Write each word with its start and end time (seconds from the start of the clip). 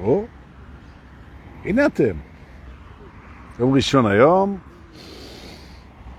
או, 0.00 0.24
הנה 1.64 1.86
אתם. 1.86 2.16
יום 3.58 3.74
ראשון 3.74 4.06
היום, 4.06 4.58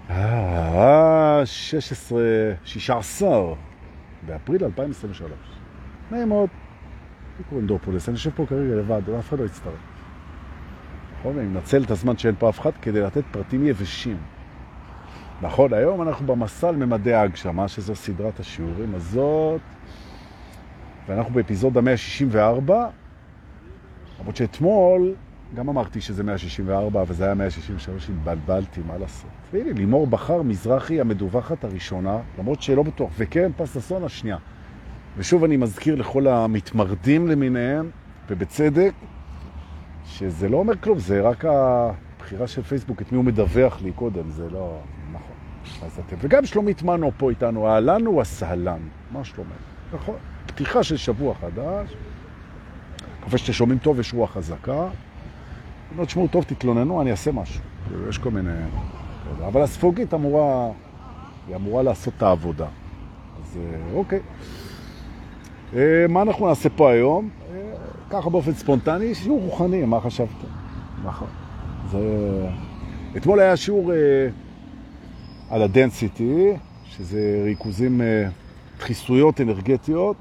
אה, 0.09 1.41
16, 1.45 2.21
16 2.65 3.53
באפריל 4.25 4.63
2023. 4.63 5.31
נעים 6.11 6.29
מאוד. 6.29 6.49
לי 7.37 7.43
קוראים 7.49 7.67
דורפולס, 7.67 8.09
אני 8.09 8.13
יושב 8.13 8.29
פה 8.35 8.45
כרגע 8.45 8.75
לבד, 8.75 9.09
אף 9.19 9.29
אחד 9.29 9.39
לא 9.39 9.45
יצטרף. 9.45 9.73
נכון? 11.19 11.39
אני 11.39 11.47
מנצל 11.47 11.83
את 11.83 11.91
הזמן 11.91 12.17
שאין 12.17 12.35
פה 12.39 12.49
אף 12.49 12.59
אחד 12.59 12.71
כדי 12.81 13.01
לתת 13.01 13.23
פרטים 13.31 13.65
יבשים. 13.65 14.17
נכון, 15.41 15.73
היום 15.73 16.01
אנחנו 16.01 16.27
במסע 16.27 16.69
על 16.69 16.75
ממדי 16.75 17.13
ההגשמה, 17.13 17.67
שזו 17.67 17.95
סדרת 17.95 18.39
השיעורים 18.39 18.95
הזאת, 18.95 19.61
ואנחנו 21.07 21.33
באפיזודה 21.33 21.81
164, 21.81 22.87
למרות 24.19 24.35
שאתמול 24.35 25.13
גם 25.55 25.69
אמרתי 25.69 26.01
שזה 26.01 26.23
164, 26.23 27.03
וזה 27.07 27.25
היה 27.25 27.33
163, 27.33 28.09
התבלבלתי, 28.09 28.81
מה 28.87 28.97
לעשות. 28.97 29.29
והנה, 29.53 29.73
לימור 29.73 30.07
בחר 30.07 30.41
מזרחי 30.41 31.01
המדווחת 31.01 31.63
הראשונה, 31.63 32.17
למרות 32.39 32.61
שלא 32.61 32.83
בטוח, 32.83 33.11
וקרן 33.17 33.51
פססון 33.57 34.03
השנייה. 34.03 34.37
ושוב 35.17 35.43
אני 35.43 35.57
מזכיר 35.57 35.95
לכל 35.95 36.27
המתמרדים 36.27 37.27
למיניהם, 37.27 37.89
ובצדק, 38.29 38.93
שזה 40.05 40.49
לא 40.49 40.57
אומר 40.57 40.77
כלום, 40.77 40.99
זה 40.99 41.21
רק 41.21 41.45
הבחירה 41.45 42.47
של 42.47 42.63
פייסבוק, 42.63 43.01
את 43.01 43.11
מי 43.11 43.15
הוא 43.15 43.25
מדווח 43.25 43.81
לי 43.81 43.91
קודם, 43.91 44.29
זה 44.29 44.49
לא 44.49 44.79
נכון. 45.11 45.35
אז 45.85 45.99
אתם, 45.99 46.15
וגם 46.19 46.45
שלומית 46.45 46.83
מנו 46.83 47.11
פה 47.17 47.29
איתנו, 47.29 47.67
אהלן 47.67 48.05
הוא 48.05 48.21
הסהלן, 48.21 48.79
מה 49.11 49.23
שלומך? 49.23 49.51
נכון, 49.93 50.15
פתיחה 50.45 50.83
של 50.83 50.97
שבוע 50.97 51.33
חדש, 51.33 51.95
מקווה 53.23 53.37
שאתם 53.37 53.53
שומעים 53.53 53.79
טוב, 53.79 53.99
יש 53.99 54.13
רוח 54.13 54.31
חזקה. 54.31 54.87
אומרת, 55.91 56.07
תשמעו, 56.07 56.27
טוב, 56.27 56.43
תתלוננו, 56.43 57.01
אני 57.01 57.11
אעשה 57.11 57.31
משהו. 57.31 57.61
יש 58.09 58.17
כל 58.17 58.31
מיני... 58.31 58.51
אבל 59.47 59.61
הספוגית 59.61 60.13
אמורה, 60.13 60.69
היא 61.47 61.55
אמורה 61.55 61.83
לעשות 61.83 62.13
את 62.17 62.23
העבודה. 62.23 62.67
אז 63.39 63.59
אוקיי. 63.93 64.19
מה 66.09 66.21
אנחנו 66.21 66.47
נעשה 66.47 66.69
פה 66.69 66.91
היום? 66.91 67.29
ככה 68.09 68.29
באופן 68.29 68.53
ספונטני, 68.53 69.15
שיעור 69.15 69.41
רוחני, 69.41 69.85
מה 69.85 70.01
חשבתם? 70.01 70.47
נכון. 71.03 71.27
זה... 71.91 71.99
אתמול 73.17 73.39
היה 73.39 73.57
שיעור 73.57 73.91
על 75.49 75.61
הדנסיטי, 75.61 76.53
שזה 76.85 77.41
ריכוזים, 77.45 78.01
דחיסויות 78.79 79.41
אנרגטיות. 79.41 80.15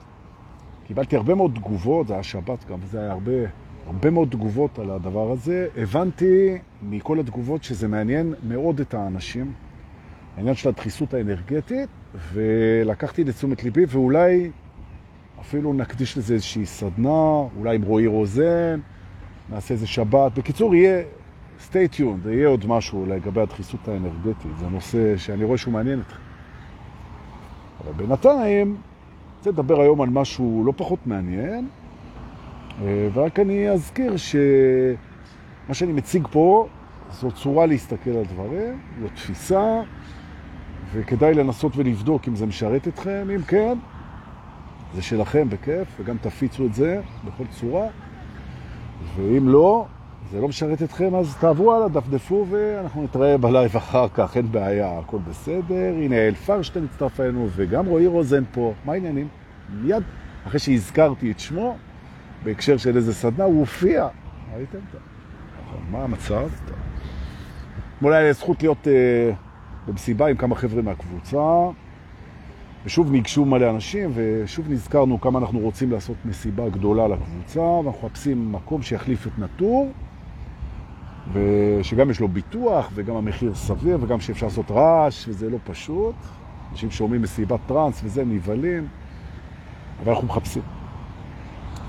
קיבלתי 0.92 1.16
הרבה 1.16 1.34
מאוד 1.34 1.52
תגובות, 1.54 2.06
זה 2.06 2.14
היה 2.14 2.22
שבת 2.22 2.70
גם, 2.70 2.78
וזה 2.82 3.00
היה 3.00 3.12
הרבה... 3.12 3.32
הרבה 3.86 4.10
מאוד 4.10 4.28
תגובות 4.30 4.78
על 4.78 4.90
הדבר 4.90 5.30
הזה. 5.30 5.68
הבנתי 5.76 6.58
מכל 6.82 7.20
התגובות 7.20 7.64
שזה 7.64 7.88
מעניין 7.88 8.34
מאוד 8.48 8.80
את 8.80 8.94
האנשים, 8.94 9.52
העניין 10.36 10.54
של 10.54 10.68
הדחיסות 10.68 11.14
האנרגטית, 11.14 11.88
ולקחתי 12.32 13.24
לתשומת 13.24 13.64
ליבי, 13.64 13.84
ואולי 13.88 14.50
אפילו 15.40 15.72
נקדיש 15.72 16.18
לזה 16.18 16.34
איזושהי 16.34 16.66
סדנה, 16.66 17.42
אולי 17.58 17.76
עם 17.76 17.82
רועי 17.82 18.06
רוזן, 18.06 18.80
נעשה 19.50 19.74
איזה 19.74 19.86
שבת. 19.86 20.38
בקיצור, 20.38 20.74
יהיה, 20.74 21.02
stay 21.70 21.98
tuned, 21.98 22.28
יהיה 22.28 22.48
עוד 22.48 22.66
משהו 22.66 23.06
לגבי 23.06 23.40
הדחיסות 23.40 23.88
האנרגטית. 23.88 24.58
זה 24.58 24.66
נושא 24.66 25.16
שאני 25.16 25.44
רואה 25.44 25.58
שהוא 25.58 25.72
מעניין 25.72 26.00
אתכם. 26.00 26.20
אבל 27.84 27.92
בינתיים, 27.92 28.76
רוצה 29.42 29.50
לדבר 29.50 29.80
היום 29.80 30.00
על 30.00 30.08
משהו 30.08 30.62
לא 30.66 30.72
פחות 30.76 31.06
מעניין, 31.06 31.68
ורק 33.12 33.38
אני 33.38 33.70
אזכיר 33.70 34.16
שמה 34.16 35.74
שאני 35.74 35.92
מציג 35.92 36.28
פה 36.30 36.66
זו 37.12 37.30
צורה 37.30 37.66
להסתכל 37.66 38.10
על 38.10 38.24
דברים, 38.24 38.78
זו 39.00 39.08
תפיסה, 39.14 39.82
וכדאי 40.92 41.34
לנסות 41.34 41.76
ולבדוק 41.76 42.28
אם 42.28 42.36
זה 42.36 42.46
משרת 42.46 42.88
אתכם, 42.88 43.28
אם 43.34 43.42
כן, 43.42 43.78
זה 44.94 45.02
שלכם 45.02 45.48
בכיף, 45.48 45.88
וגם 46.00 46.16
תפיצו 46.20 46.66
את 46.66 46.74
זה 46.74 47.00
בכל 47.24 47.44
צורה, 47.50 47.86
ואם 49.16 49.48
לא, 49.48 49.86
זה 50.30 50.40
לא 50.40 50.48
משרת 50.48 50.82
אתכם, 50.82 51.14
אז 51.14 51.36
תעברו 51.36 51.74
הלאה, 51.74 51.88
דפדפו, 51.88 52.46
ואנחנו 52.50 53.02
נתראה 53.02 53.38
בלייב 53.38 53.76
אחר 53.76 54.08
כך, 54.08 54.36
אין 54.36 54.52
בעיה, 54.52 54.98
הכל 54.98 55.18
בסדר. 55.30 55.94
הנה, 55.96 56.16
אל 56.16 56.34
פרשטיין 56.34 56.84
הצטרף 56.84 57.20
אלינו, 57.20 57.48
וגם 57.56 57.86
רועי 57.86 58.06
רוזן 58.06 58.44
פה. 58.52 58.72
מה 58.84 58.92
העניינים? 58.92 59.28
מיד 59.82 60.02
אחרי 60.46 60.60
שהזכרתי 60.60 61.30
את 61.30 61.40
שמו, 61.40 61.76
בהקשר 62.44 62.76
של 62.76 62.96
איזה 62.96 63.14
סדנה, 63.14 63.44
הוא 63.44 63.58
הופיע. 63.60 64.08
ראיתם? 64.54 64.78
מה 65.90 66.04
המצב? 66.04 66.48
אתמול 67.96 68.12
היה 68.12 68.22
לי 68.22 68.32
זכות 68.32 68.62
להיות 68.62 68.86
uh, 68.86 69.88
במסיבה 69.88 70.26
עם 70.26 70.36
כמה 70.36 70.54
חבר'ה 70.54 70.82
מהקבוצה, 70.82 71.38
ושוב 72.84 73.12
ניגשו 73.12 73.44
מלא 73.44 73.70
אנשים, 73.70 74.10
ושוב 74.14 74.70
נזכרנו 74.70 75.20
כמה 75.20 75.38
אנחנו 75.38 75.58
רוצים 75.58 75.90
לעשות 75.90 76.16
מסיבה 76.24 76.68
גדולה 76.68 77.08
לקבוצה, 77.08 77.60
ואנחנו 77.60 78.06
מחפשים 78.06 78.52
מקום 78.52 78.82
שיחליף 78.82 79.26
את 79.26 79.38
נטור, 79.38 79.92
ושגם 81.32 82.10
יש 82.10 82.20
לו 82.20 82.28
ביטוח, 82.28 82.90
וגם 82.94 83.16
המחיר 83.16 83.54
סביר, 83.54 83.98
וגם 84.00 84.20
שאפשר 84.20 84.46
לעשות 84.46 84.70
רעש, 84.70 85.28
וזה 85.28 85.50
לא 85.50 85.58
פשוט. 85.64 86.14
אנשים 86.72 86.90
שומעים 86.90 87.22
מסיבת 87.22 87.60
טרנס 87.66 88.00
וזה, 88.04 88.24
נבלים, 88.24 88.86
אבל 90.02 90.12
אנחנו 90.12 90.26
מחפשים. 90.26 90.62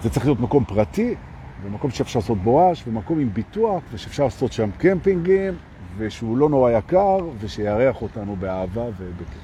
זה 0.02 0.10
צריך 0.10 0.26
להיות 0.26 0.40
מקום 0.40 0.66
פרטי, 0.66 1.16
ומקום 1.64 1.92
שאפשר 1.92 2.20
לעשות 2.20 2.38
בו 2.38 2.56
רעש, 2.56 2.84
ומקום 2.88 3.20
עם 3.20 3.34
ביטוח, 3.34 3.84
ושאפשר 3.94 4.24
לעשות 4.24 4.52
שם 4.52 4.70
קמפינגים, 4.78 5.54
ושהוא 5.98 6.38
לא 6.38 6.50
נורא 6.50 6.72
יקר, 6.72 7.18
ושיערך 7.40 8.02
אותנו 8.02 8.36
באהבה 8.36 8.86
ובכיף. 8.98 9.44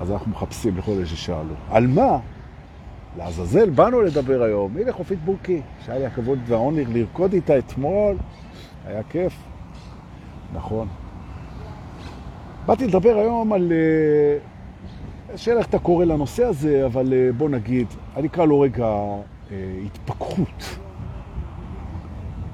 אז 0.00 0.10
אנחנו 0.10 0.30
מחפשים 0.30 0.76
לכל 0.76 0.92
אלה 0.92 1.06
ששאלו. 1.06 1.54
על 1.70 1.86
מה? 1.86 2.18
לעזאזל, 3.16 3.70
באנו 3.70 4.02
לדבר 4.02 4.42
היום. 4.42 4.76
הנה 4.76 4.92
חופית 4.92 5.18
בוקי, 5.24 5.60
שהיה 5.84 5.98
לי 5.98 6.06
הכבוד 6.06 6.38
והעונר 6.46 6.84
לרקוד 6.88 7.32
איתה 7.32 7.58
אתמול. 7.58 8.16
היה 8.86 9.02
כיף. 9.02 9.32
נכון. 10.54 10.88
באתי 12.66 12.86
לדבר 12.86 13.18
היום 13.18 13.52
על... 13.52 13.72
שאלה 15.36 15.58
איך 15.58 15.66
אתה 15.66 15.78
קורא 15.78 16.04
לנושא 16.04 16.44
הזה, 16.44 16.86
אבל 16.86 17.30
בוא 17.36 17.48
נגיד, 17.48 17.86
אני 18.16 18.28
אקרא 18.28 18.44
לו 18.44 18.60
רגע 18.60 18.86
התפכחות. 19.86 20.78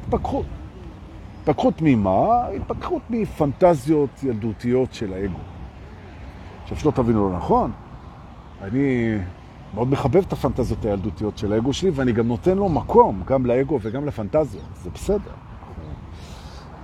התפכחות. 0.01 0.47
התפכחות 1.41 1.75
ממה? 1.83 2.47
התפכחות 2.57 3.03
מפנטזיות 3.11 4.23
ילדותיות 4.23 4.95
של 4.95 5.13
האגו. 5.13 5.39
עכשיו 6.63 6.77
שלא 6.79 6.91
תבינו 6.91 7.31
לא 7.31 7.37
נכון, 7.37 7.73
אני 8.63 9.17
מאוד 9.75 9.89
מחבב 9.89 10.25
את 10.27 10.33
הפנטזיות 10.33 10.85
הילדותיות 10.85 11.39
של 11.39 11.53
האגו 11.53 11.73
שלי, 11.73 11.91
ואני 11.91 12.13
גם 12.13 12.29
נותן 12.29 12.57
לו 12.57 12.69
מקום, 12.69 13.23
גם 13.27 13.47
לאגו 13.47 13.79
וגם 13.83 14.07
לפנטזיות, 14.07 14.65
זה 14.83 14.91
בסדר. 14.95 15.31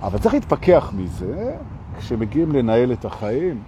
אבל 0.01 0.19
צריך 0.19 0.33
להתפכח 0.33 0.93
מזה, 0.97 1.55
כשמגיעים 1.97 2.51
לנהל 2.51 2.91
את 2.91 3.05
החיים, 3.05 3.61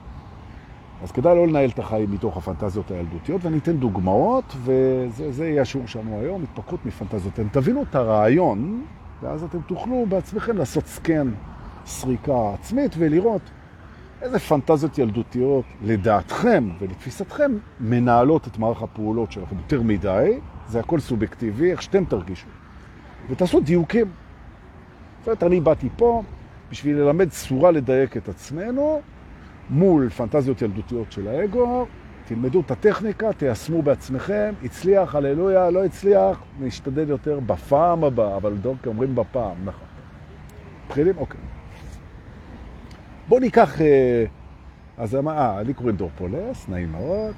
אז 1.04 1.12
כדאי 1.12 1.36
לא 1.36 1.48
לנהל 1.48 1.70
את 1.70 1.80
החיים 1.80 2.12
מתוך 2.12 2.38
הפנטזיות 2.38 2.92
הילדותיות, 2.92 3.46
ואני 3.46 3.58
אתן 3.58 3.78
דוגמאות, 3.78 4.56
וזה 4.64 5.48
יהיה 5.48 5.62
השיעור 5.62 5.88
שלנו 5.88 6.20
היום, 6.20 6.44
התפכחות 6.44 6.86
מפנטזיות. 6.86 7.34
אתם 7.34 7.48
תבינו 7.52 7.84
את 7.84 7.96
הרעיון, 7.96 8.84
ואז 9.22 9.44
אתם 9.44 9.58
תוכלו 9.68 10.06
בעצמכם 10.10 10.58
לעשות 10.58 10.86
סקן, 10.86 11.32
סריקה 11.86 12.54
עצמית, 12.54 12.96
ולראות 12.98 13.42
איזה 14.22 14.40
פנטזיות 14.40 14.98
ילדותיות 14.98 15.66
לדעתכם 15.82 16.70
ולתפיסתכם 16.80 17.52
מנהלות 17.80 18.48
את 18.48 18.58
מערך 18.58 18.82
הפעולות 18.82 19.32
שלכם 19.32 19.56
יותר 19.58 19.82
מדי, 19.82 20.40
זה 20.68 20.80
הכל 20.80 21.00
סובייקטיבי, 21.00 21.72
איך 21.72 21.82
שאתם 21.82 22.06
תרגישו. 22.06 22.48
ותעשו 23.30 23.60
דיוקים. 23.60 24.08
זאת 25.20 25.28
אומרת, 25.28 25.44
אני 25.44 25.60
באתי 25.60 25.90
פה 25.96 26.24
בשביל 26.72 26.98
ללמד 26.98 27.30
צורה 27.30 27.72
לדייק 27.72 28.18
את 28.18 28.30
עצמנו 28.30 29.02
מול 29.70 30.10
פנטזיות 30.10 30.62
ילדותיות 30.62 31.12
של 31.12 31.28
האגו, 31.28 31.86
תלמדו 32.26 32.60
את 32.60 32.72
הטכניקה, 32.72 33.34
תיישמו 33.34 33.82
בעצמכם, 33.82 34.54
הצליח, 34.64 35.16
הללויה, 35.16 35.70
לא 35.70 35.86
הצליח, 35.86 36.44
נשתדל 36.60 37.10
יותר 37.10 37.40
בפעם 37.40 38.04
הבאה, 38.04 38.38
אבל 38.38 38.54
דורקה 38.58 38.90
אומרים 38.90 39.16
בפעם, 39.16 39.56
נכון. 39.66 39.88
מתחילים? 40.86 41.18
אוקיי. 41.18 41.59
בואו 43.30 43.40
ניקח, 43.40 43.78
אז 44.98 45.16
אה, 45.16 45.64
לי 45.64 45.74
קוראים 45.74 45.96
דורפולס, 45.96 46.70
נעים 46.70 46.92
מאוד, 46.92 47.34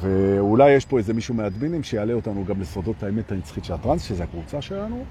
ואולי 0.00 0.70
יש 0.70 0.86
פה 0.86 0.98
איזה 0.98 1.14
מישהו 1.14 1.34
מהאדמינים 1.34 1.82
שיעלה 1.82 2.12
אותנו 2.12 2.44
גם 2.44 2.60
לסודות 2.60 3.02
האמת 3.02 3.32
הנצחית 3.32 3.64
של 3.64 3.74
הטרנס, 3.74 4.02
שזה 4.02 4.24
הקבוצה 4.24 4.62
שלנו. 4.62 5.04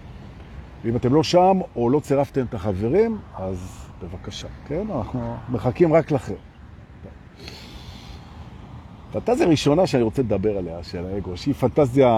ואם 0.83 0.95
אתם 0.95 1.13
לא 1.13 1.23
שם 1.23 1.59
או 1.75 1.89
לא 1.89 1.99
צירפתם 1.99 2.45
את 2.49 2.53
החברים, 2.53 3.17
אז 3.35 3.87
בבקשה, 4.03 4.47
כן? 4.67 4.87
אנחנו 4.97 5.35
מחכים 5.49 5.93
רק 5.93 6.11
לכם. 6.11 6.33
פנטזיה 9.11 9.47
ראשונה 9.47 9.87
שאני 9.87 10.03
רוצה 10.03 10.21
לדבר 10.21 10.57
עליה, 10.57 10.83
של 10.83 11.05
האגו, 11.05 11.37
שהיא 11.37 11.53
פנטזיה 11.53 12.09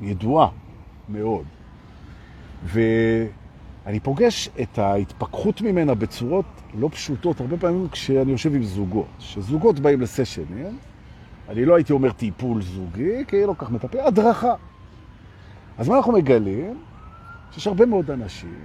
ידועה, 0.00 0.48
מאוד. 1.08 1.44
ואני 3.88 4.00
פוגש 4.00 4.48
את 4.62 4.78
ההתפכחות 4.78 5.60
ממנה 5.62 5.94
בצורות 5.94 6.44
לא 6.74 6.88
פשוטות, 6.92 7.40
הרבה 7.40 7.56
פעמים 7.56 7.88
כשאני 7.88 8.32
יושב 8.32 8.54
עם 8.54 8.62
זוגות, 8.62 9.06
שזוגות 9.18 9.80
באים 9.80 10.00
לסשנים, 10.00 10.78
אני 11.48 11.64
לא 11.64 11.74
הייתי 11.74 11.92
אומר 11.92 12.12
טיפול 12.12 12.62
זוגי, 12.62 13.24
כי 13.28 13.46
לא 13.46 13.54
כך 13.58 13.70
מטפל, 13.70 14.00
הדרכה. 14.00 14.54
אז 15.78 15.88
מה 15.88 15.96
אנחנו 15.96 16.12
מגלים? 16.12 16.78
שיש 17.50 17.66
הרבה 17.66 17.86
מאוד 17.86 18.10
אנשים 18.10 18.58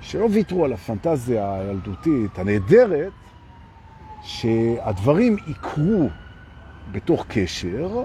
שלא 0.00 0.28
ויתרו 0.30 0.64
על 0.64 0.72
הפנטזיה 0.72 1.54
הילדותית 1.54 2.38
הנהדרת, 2.38 3.12
שהדברים 4.22 5.36
יקרו 5.46 6.08
בתוך 6.92 7.24
קשר, 7.28 8.04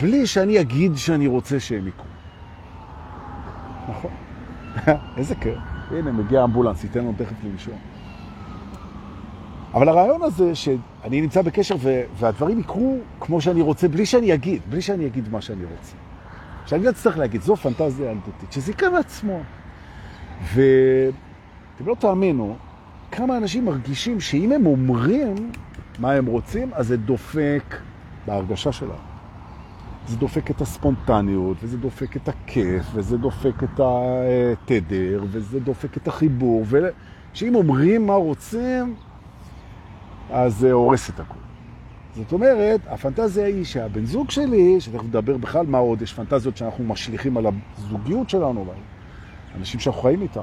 בלי 0.00 0.26
שאני 0.26 0.60
אגיד 0.60 0.96
שאני 0.96 1.26
רוצה 1.26 1.60
שהם 1.60 1.88
יקרו. 1.88 2.06
נכון. 3.88 4.10
איזה 5.16 5.34
כיף. 5.34 5.58
הנה, 5.90 6.12
מגיע 6.12 6.44
אמבולנס, 6.44 6.84
ייתן 6.84 7.04
לו 7.04 7.12
תכף 7.16 7.44
לנשום. 7.44 7.78
אבל 9.74 9.88
הרעיון 9.88 10.22
הזה 10.22 10.54
שאני 10.54 11.20
נמצא 11.20 11.42
בקשר 11.42 11.74
והדברים 12.18 12.60
יקרו 12.60 12.98
כמו 13.20 13.40
שאני 13.40 13.60
רוצה, 13.60 13.88
בלי 13.88 14.06
שאני 14.06 14.34
אגיד, 14.34 14.62
בלי 14.68 14.82
שאני 14.82 15.06
אגיד 15.06 15.28
מה 15.28 15.40
שאני 15.40 15.64
רוצה. 15.64 15.96
שאני 16.66 16.84
לא 16.84 16.90
אצטרך 16.90 17.18
להגיד, 17.18 17.42
זו 17.42 17.56
פנטזיה 17.56 18.10
ילדותית, 18.10 18.52
שזה 18.52 18.70
יקרה 18.70 18.90
מעצמו. 18.90 19.40
ואתם 20.54 21.86
לא 21.86 21.94
תאמינו 21.98 22.56
כמה 23.12 23.36
אנשים 23.36 23.64
מרגישים 23.64 24.20
שאם 24.20 24.52
הם 24.52 24.66
אומרים 24.66 25.50
מה 25.98 26.12
הם 26.12 26.26
רוצים, 26.26 26.70
אז 26.74 26.86
זה 26.86 26.96
דופק 26.96 27.76
בהרגשה 28.26 28.72
שלהם. 28.72 29.11
זה 30.08 30.16
דופק 30.16 30.50
את 30.50 30.60
הספונטניות, 30.60 31.56
וזה 31.62 31.78
דופק 31.78 32.16
את 32.16 32.28
הכיף, 32.28 32.84
וזה 32.94 33.16
דופק 33.18 33.64
את 33.64 33.80
התדר, 33.80 35.24
וזה 35.30 35.60
דופק 35.60 35.96
את 35.96 36.08
החיבור, 36.08 36.64
ושאם 36.68 37.54
אומרים 37.54 38.06
מה 38.06 38.14
רוצים, 38.14 38.94
אז 40.30 40.56
זה 40.56 40.72
הורס 40.72 41.10
את 41.10 41.20
הכול. 41.20 41.42
זאת 42.16 42.32
אומרת, 42.32 42.80
הפנטזיה 42.86 43.46
היא 43.46 43.64
שהבן 43.64 44.04
זוג 44.04 44.30
שלי, 44.30 44.80
שתכף 44.80 45.04
נדבר 45.04 45.36
בכלל 45.36 45.66
מה 45.66 45.78
עוד, 45.78 46.02
יש 46.02 46.12
פנטזיות 46.12 46.56
שאנחנו 46.56 46.84
משליכים 46.84 47.36
על 47.36 47.46
הזוגיות 47.78 48.30
שלנו, 48.30 48.66
ועל 48.66 48.76
אנשים 49.58 49.80
שאנחנו 49.80 50.02
חיים 50.02 50.22
איתם. 50.22 50.42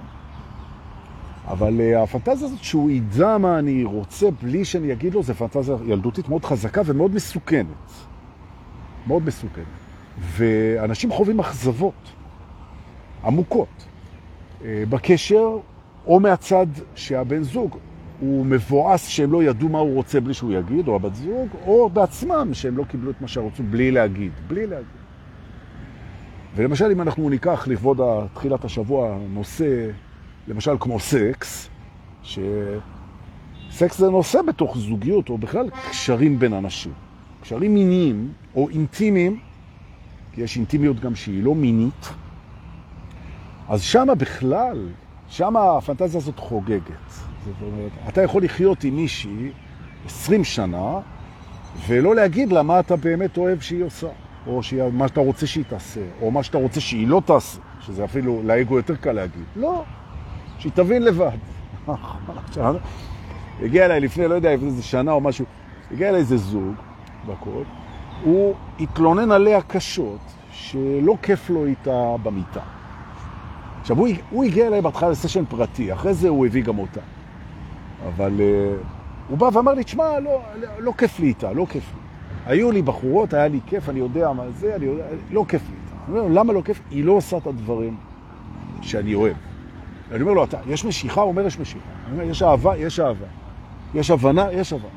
אבל 1.47 1.73
uh, 1.79 1.97
הפנטזיה 1.97 2.47
הזאת 2.47 2.63
שהוא 2.63 2.91
ידע 2.91 3.37
מה 3.37 3.59
אני 3.59 3.83
רוצה 3.83 4.27
בלי 4.41 4.65
שאני 4.65 4.93
אגיד 4.93 5.13
לו, 5.13 5.23
זה 5.23 5.33
פנטזיה 5.33 5.75
ילדותית 5.85 6.29
מאוד 6.29 6.45
חזקה 6.45 6.81
ומאוד 6.85 7.15
מסוכנת. 7.15 7.67
מאוד 9.07 9.25
מסוכנת. 9.25 9.65
ואנשים 10.19 11.11
חווים 11.11 11.39
אכזבות 11.39 12.13
עמוקות 13.23 13.67
uh, 14.59 14.63
בקשר 14.89 15.57
או 16.07 16.19
מהצד 16.19 16.67
שהבן 16.95 17.43
זוג 17.43 17.77
הוא 18.19 18.45
מבואס 18.45 19.07
שהם 19.07 19.31
לא 19.31 19.43
ידעו 19.43 19.69
מה 19.69 19.79
הוא 19.79 19.93
רוצה 19.93 20.19
בלי 20.19 20.33
שהוא 20.33 20.53
יגיד, 20.53 20.87
או 20.87 20.95
הבת 20.95 21.15
זוג, 21.15 21.47
או 21.65 21.89
בעצמם 21.89 22.49
שהם 22.53 22.77
לא 22.77 22.83
קיבלו 22.83 23.11
את 23.11 23.21
מה 23.21 23.27
שרצו 23.27 23.63
בלי 23.63 23.91
להגיד, 23.91 24.31
בלי 24.47 24.67
להגיד. 24.67 24.99
ולמשל, 26.55 26.91
אם 26.91 27.01
אנחנו 27.01 27.29
ניקח 27.29 27.67
לכבוד 27.67 27.99
תחילת 28.33 28.65
השבוע 28.65 29.17
נושא, 29.29 29.89
למשל 30.47 30.71
כמו 30.79 30.99
סקס, 30.99 31.69
שסקס 32.23 33.97
זה 33.97 34.09
נושא 34.09 34.41
בתוך 34.41 34.77
זוגיות, 34.77 35.29
או 35.29 35.37
בכלל 35.37 35.69
קשרים 35.89 36.39
בין 36.39 36.53
אנשים. 36.53 36.91
קשרים 37.41 37.73
מיניים, 37.73 38.33
או 38.55 38.69
אינטימיים, 38.69 39.39
כי 40.33 40.41
יש 40.41 40.57
אינטימיות 40.57 40.99
גם 40.99 41.15
שהיא 41.15 41.43
לא 41.43 41.55
מינית, 41.55 42.09
אז 43.69 43.81
שמה 43.81 44.15
בכלל, 44.15 44.87
שמה 45.27 45.77
הפנטזיה 45.77 46.17
הזאת 46.17 46.39
חוגגת. 46.39 47.09
זאת 47.45 47.55
אומרת, 47.61 47.91
אתה 48.07 48.21
יכול 48.21 48.43
לחיות 48.43 48.83
עם 48.83 48.95
מישהי 48.95 49.51
20 50.05 50.43
שנה, 50.43 50.99
ולא 51.87 52.15
להגיד 52.15 52.51
לה 52.51 52.63
מה 52.63 52.79
אתה 52.79 52.95
באמת 52.95 53.37
אוהב 53.37 53.59
שהיא 53.59 53.83
עושה, 53.83 54.07
או 54.47 54.63
שהיא, 54.63 54.83
מה 54.93 55.07
שאתה 55.07 55.19
רוצה 55.19 55.47
שהיא 55.47 55.63
תעשה, 55.69 56.01
או 56.21 56.31
מה 56.31 56.43
שאתה 56.43 56.57
רוצה 56.57 56.79
שהיא 56.79 57.07
לא 57.07 57.21
תעשה, 57.25 57.59
שזה 57.81 58.05
אפילו 58.05 58.41
לאגו 58.43 58.77
יותר 58.77 58.95
קל 58.95 59.11
להגיד. 59.11 59.43
לא, 59.55 59.83
שהיא 60.59 60.71
תבין 60.75 61.03
לבד. 61.03 61.37
הגיע 63.63 63.85
אליי 63.85 63.99
לפני, 63.99 64.27
לא 64.27 64.33
יודע, 64.33 64.51
איזה 64.51 64.83
שנה 64.83 65.11
או 65.11 65.21
משהו, 65.21 65.45
הגיע 65.91 66.09
אליי 66.09 66.19
איזה 66.19 66.37
זוג, 66.37 66.75
בכל, 67.31 67.63
הוא 68.23 68.53
התלונן 68.79 69.31
עליה 69.31 69.61
קשות, 69.61 70.19
שלא 70.51 71.15
כיף 71.21 71.49
לו 71.49 71.65
איתה 71.65 72.15
במיטה. 72.23 72.61
עכשיו, 73.81 73.97
הוא, 73.97 74.07
הוא 74.29 74.43
הגיע 74.43 74.67
אליי 74.67 74.81
בהתחלה 74.81 75.09
לסשן 75.09 75.45
פרטי, 75.45 75.93
אחרי 75.93 76.13
זה 76.13 76.29
הוא 76.29 76.45
הביא 76.45 76.63
גם 76.63 76.79
אותה. 76.79 77.01
אבל 78.07 78.31
uh, 78.37 78.83
הוא 79.29 79.37
בא 79.37 79.49
ואמר 79.53 79.73
לי, 79.73 79.83
תשמע, 79.83 80.19
לא, 80.19 80.41
לא, 80.61 80.67
לא 80.79 80.93
כיף 80.97 81.19
לי 81.19 81.27
איתה, 81.27 81.53
לא 81.53 81.65
כיף 81.69 81.83
לי. 81.93 81.99
היו 82.45 82.71
לי 82.71 82.81
בחורות, 82.81 83.33
היה 83.33 83.47
לי 83.47 83.59
כיף, 83.65 83.89
אני 83.89 83.99
יודע 83.99 84.33
מה 84.33 84.43
זה, 84.51 84.75
אני 84.75 84.85
יודע, 84.85 85.03
לא 85.31 85.45
כיף 85.47 85.61
לי 85.69 85.75
איתה. 85.83 86.11
אני 86.11 86.19
אומר, 86.19 86.39
למה 86.39 86.53
לא 86.53 86.61
כיף? 86.65 86.81
היא 86.91 87.05
לא 87.05 87.11
עושה 87.11 87.37
את 87.37 87.47
הדברים 87.47 87.95
שאני 88.81 89.15
אוהב. 89.15 89.35
אני 90.11 90.21
אומר 90.21 90.33
לו, 90.33 90.43
אתה, 90.43 90.57
יש 90.67 90.85
משיכה? 90.85 91.21
הוא 91.21 91.29
אומר, 91.29 91.45
יש 91.45 91.59
משיכה. 91.59 91.89
אני 92.05 92.13
אומר, 92.13 92.31
יש 92.31 92.43
אהבה? 92.43 92.77
יש 92.77 92.99
אהבה. 92.99 93.25
יש 93.93 94.11
הבנה? 94.11 94.53
יש 94.53 94.73
הבנה. 94.73 94.89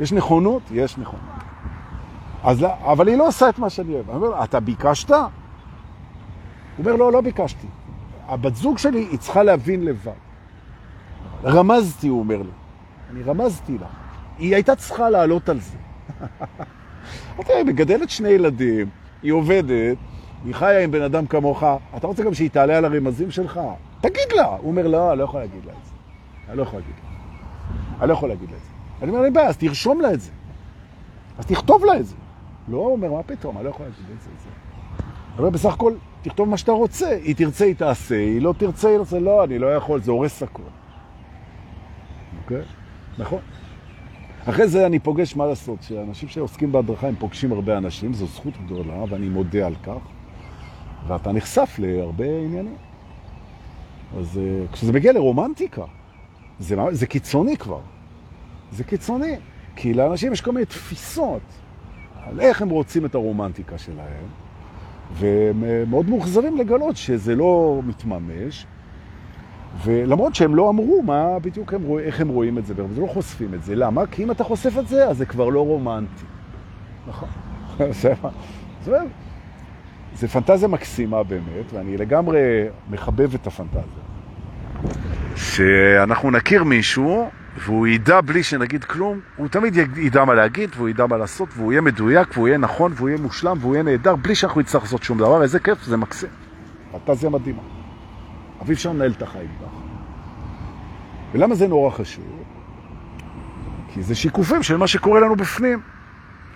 יש 0.00 0.12
נכונות? 0.12 0.62
יש 0.72 0.98
נכונות. 0.98 1.39
אז, 2.44 2.64
אבל 2.84 3.08
היא 3.08 3.16
לא 3.16 3.28
עושה 3.28 3.48
את 3.48 3.58
מה 3.58 3.70
שאני 3.70 3.94
אוהב. 3.94 4.10
אני 4.10 4.18
אומר, 4.18 4.44
אתה 4.44 4.60
ביקשת? 4.60 5.10
הוא 5.10 5.18
אומר, 6.78 6.96
לא, 6.96 7.12
לא 7.12 7.20
ביקשתי. 7.20 7.66
הבת 8.28 8.54
זוג 8.54 8.78
שלי, 8.78 9.06
היא 9.10 9.18
צריכה 9.18 9.42
להבין 9.42 9.84
לבד. 9.84 10.12
רמזתי, 11.44 12.08
הוא 12.08 12.18
אומר 12.20 12.36
לי. 12.36 12.50
אני 13.10 13.22
רמזתי 13.22 13.78
לה. 13.78 13.86
היא 14.38 14.54
הייתה 14.54 14.76
צריכה 14.76 15.10
לעלות 15.10 15.48
על 15.48 15.60
זה. 15.60 15.76
אמרתי, 17.36 17.52
היא 17.52 17.64
מגדלת 17.64 18.10
שני 18.10 18.28
ילדים, 18.28 18.88
היא 19.22 19.32
עובדת, 19.32 19.96
היא 20.44 20.54
חיה 20.54 20.84
עם 20.84 20.90
בן 20.90 21.02
אדם 21.02 21.26
כמוך, 21.26 21.64
אתה 21.96 22.06
רוצה 22.06 22.22
גם 22.22 22.34
שהיא 22.34 22.50
תעלה 22.50 22.78
על 22.78 22.84
הרמזים 22.84 23.30
שלך? 23.30 23.60
תגיד 24.00 24.32
לה! 24.36 24.46
הוא 24.46 24.70
אומר, 24.70 24.86
לא, 24.86 25.10
אני 25.10 25.18
לא 25.18 25.24
יכול 25.24 25.40
להגיד 25.40 25.64
לה 25.66 25.72
את 25.72 25.84
זה. 25.84 25.92
אני 26.48 26.58
לא 26.58 26.62
יכול 26.62 26.78
להגיד 26.78 26.94
לה. 27.02 27.10
אני 28.00 28.08
לא 28.08 28.12
יכול 28.12 28.28
להגיד 28.28 28.50
לה 28.50 28.56
את 28.56 28.62
זה. 28.62 28.70
אני 29.02 29.10
אומר, 29.10 29.24
אין 29.24 29.32
בעיה, 29.32 29.48
אז 29.48 29.56
תרשום 29.56 30.00
לה 30.00 30.12
את 30.12 30.20
זה. 30.20 30.30
אז 31.38 31.46
תכתוב 31.46 31.84
לה 31.84 31.96
את 31.96 32.06
זה. 32.06 32.14
לא, 32.68 32.78
אומר, 32.78 33.12
מה 33.12 33.22
פתאום, 33.22 33.56
אני 33.56 33.64
לא 33.64 33.70
יכול 33.70 33.86
להגיד 33.86 34.04
את 34.16 34.20
זה. 34.22 34.30
אני 35.30 35.38
אומר, 35.38 35.50
בסך 35.50 35.72
הכל, 35.74 35.94
תכתוב 36.22 36.48
מה 36.48 36.56
שאתה 36.56 36.72
רוצה. 36.72 37.08
היא 37.08 37.36
תרצה, 37.36 37.64
היא 37.64 37.74
תעשה, 37.74 38.16
היא 38.16 38.42
לא 38.42 38.54
תרצה, 38.58 38.88
היא 38.88 38.98
לא 38.98 39.04
תרצה, 39.04 39.18
לא, 39.18 39.44
אני 39.44 39.58
לא 39.58 39.74
יכול, 39.74 40.02
זה 40.02 40.10
הורס 40.10 40.42
הכל. 40.42 40.62
אוקיי? 42.42 42.62
נכון. 43.18 43.40
אחרי 44.44 44.68
זה 44.68 44.86
אני 44.86 44.98
פוגש 44.98 45.36
מה 45.36 45.46
לעשות, 45.46 45.82
שאנשים 45.82 46.28
שעוסקים 46.28 46.72
בהדרכה 46.72 47.08
הם 47.08 47.14
פוגשים 47.18 47.52
הרבה 47.52 47.78
אנשים, 47.78 48.14
זו 48.14 48.26
זכות 48.26 48.54
גדולה 48.64 49.04
ואני 49.08 49.28
מודה 49.28 49.66
על 49.66 49.74
כך, 49.82 50.02
ואתה 51.06 51.32
נחשף 51.32 51.76
להרבה 51.78 52.24
עניינים. 52.24 52.76
אז 54.18 54.38
אה, 54.38 54.66
כשזה 54.72 54.92
מגיע 54.92 55.12
לרומנטיקה, 55.12 55.84
זה, 56.58 56.76
זה 56.90 57.06
קיצוני 57.06 57.56
כבר. 57.56 57.80
זה 58.72 58.84
קיצוני, 58.84 59.36
כי 59.76 59.94
לאנשים 59.94 60.32
יש 60.32 60.40
כל 60.40 60.52
מיני 60.52 60.66
תפיסות 60.66 61.42
על 62.26 62.40
איך 62.40 62.62
הם 62.62 62.68
רוצים 62.68 63.04
את 63.04 63.14
הרומנטיקה 63.14 63.78
שלהם, 63.78 64.26
והם 65.12 65.64
אה, 65.64 65.82
מאוד 65.88 66.08
מאוכזרים 66.08 66.56
לגלות 66.56 66.96
שזה 66.96 67.34
לא 67.34 67.80
מתממש, 67.86 68.66
ולמרות 69.84 70.34
שהם 70.34 70.54
לא 70.54 70.70
אמרו 70.70 71.02
מה 71.02 71.38
בדיוק 71.38 71.74
הם 71.74 71.98
איך 71.98 72.20
הם 72.20 72.28
רואים 72.28 72.58
את 72.58 72.66
זה, 72.66 72.74
וזה 72.76 73.00
לא 73.00 73.06
חושפים 73.06 73.54
את 73.54 73.62
זה. 73.62 73.74
למה? 73.74 74.06
כי 74.06 74.24
אם 74.24 74.30
אתה 74.30 74.44
חושף 74.44 74.78
את 74.78 74.88
זה, 74.88 75.08
אז 75.08 75.16
זה 75.16 75.26
כבר 75.26 75.48
לא 75.48 75.60
רומנטי. 75.60 76.24
נכון. 77.08 77.28
זה, 78.84 78.98
זה 80.14 80.28
פנטזיה 80.28 80.68
מקסימה 80.68 81.22
באמת, 81.22 81.72
ואני 81.72 81.96
לגמרי 81.96 82.40
מחבב 82.90 83.34
את 83.34 83.46
הפנטזיה. 83.46 83.82
שאנחנו 85.36 86.30
נכיר 86.30 86.64
מישהו, 86.64 87.28
והוא 87.64 87.86
ידע 87.86 88.20
בלי 88.20 88.42
שנגיד 88.42 88.84
כלום, 88.84 89.20
הוא 89.36 89.48
תמיד 89.48 89.76
ידע 89.96 90.24
מה 90.24 90.34
להגיד, 90.34 90.70
והוא 90.76 90.88
ידע 90.88 91.06
מה 91.06 91.16
לעשות, 91.16 91.48
והוא 91.56 91.72
יהיה 91.72 91.80
מדויק, 91.80 92.28
והוא 92.34 92.48
יהיה 92.48 92.58
נכון, 92.58 92.92
והוא 92.96 93.08
יהיה 93.08 93.20
מושלם, 93.20 93.56
והוא 93.60 93.74
יהיה 93.74 93.82
נהדר, 93.82 94.16
בלי 94.16 94.34
שאנחנו 94.34 94.60
נצטרך 94.60 94.82
לעשות 94.82 95.02
שום 95.02 95.18
דבר. 95.18 95.42
איזה 95.42 95.60
כיף, 95.60 95.82
זה 95.82 95.96
מקסים. 95.96 96.28
פנטזיה 96.92 97.30
מדהימה. 97.30 97.62
אבל 98.60 98.68
אי 98.68 98.74
אפשר 98.74 98.92
לנהל 98.92 99.10
את 99.10 99.22
החיים 99.22 99.50
ככה. 99.60 99.80
ולמה 101.32 101.54
זה 101.54 101.68
נורא 101.68 101.90
חשוב? 101.90 102.24
כי 103.94 104.02
זה 104.02 104.14
שיקופים 104.14 104.62
של 104.62 104.76
מה 104.76 104.86
שקורה 104.86 105.20
לנו 105.20 105.36
בפנים. 105.36 105.80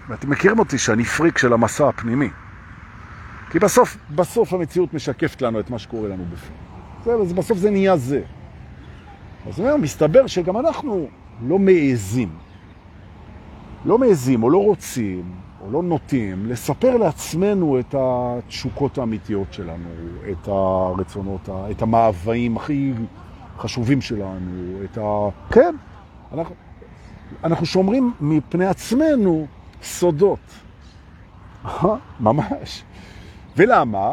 ואתם 0.08 0.30
מכירים 0.30 0.58
אותי 0.58 0.78
שאני 0.78 1.04
פריק 1.04 1.38
של 1.38 1.52
המסע 1.52 1.88
הפנימי. 1.88 2.28
כי 3.50 3.58
בסוף, 3.58 3.96
בסוף 4.10 4.52
המציאות 4.52 4.94
משקפת 4.94 5.42
לנו 5.42 5.60
את 5.60 5.70
מה 5.70 5.78
שקורה 5.78 6.08
לנו 6.08 6.24
בפנים. 6.32 7.26
זה, 7.28 7.34
בסוף 7.34 7.58
זה 7.58 7.70
נהיה 7.70 7.96
זה. 7.96 8.22
אז 9.48 9.60
אומר, 9.60 9.76
מסתבר 9.76 10.26
שגם 10.26 10.56
אנחנו 10.58 11.06
לא 11.42 11.58
מעזים. 11.58 12.28
לא 13.84 13.98
מעזים, 13.98 14.42
או 14.42 14.50
לא 14.50 14.58
רוצים, 14.58 15.32
או 15.60 15.70
לא 15.70 15.82
נוטים, 15.82 16.46
לספר 16.46 16.96
לעצמנו 16.96 17.80
את 17.80 17.94
התשוקות 17.98 18.98
האמיתיות 18.98 19.52
שלנו, 19.52 19.88
את 20.32 20.48
הרצונות, 20.48 21.48
את 21.70 21.82
המאוויים 21.82 22.56
הכי 22.56 22.92
חשובים 23.58 24.00
שלנו, 24.00 24.84
את 24.84 24.98
ה... 24.98 25.28
כן, 25.50 25.76
אנחנו, 26.32 26.54
אנחנו 27.44 27.66
שומרים 27.66 28.12
מפני 28.20 28.66
עצמנו 28.66 29.46
סודות. 29.82 30.60
ממש. 32.20 32.84
ולמה? 33.56 34.10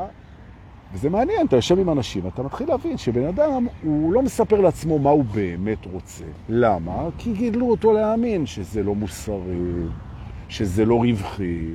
וזה 0.94 1.10
מעניין, 1.10 1.48
אתה 1.48 1.56
יושב 1.56 1.80
עם 1.80 1.90
אנשים, 1.90 2.28
אתה 2.28 2.44
מתחיל 2.44 2.68
להבין 2.68 2.98
שבן 2.98 3.26
אדם, 3.28 3.68
הוא 3.84 4.14
לא 4.14 4.22
מספר 4.22 4.62
לעצמו 4.62 5.00
מה 5.00 5.10
הוא 5.10 5.24
באמת 5.24 5.86
רוצה. 5.86 6.24
למה? 6.50 7.10
כי 7.18 7.34
גידלו 7.34 7.70
אותו 7.70 7.94
להאמין 7.94 8.46
שזה 8.46 8.84
לא 8.84 8.96
מוסרי, 8.96 9.84
שזה 10.50 10.86
לא 10.86 10.96
רווחי, 10.96 11.66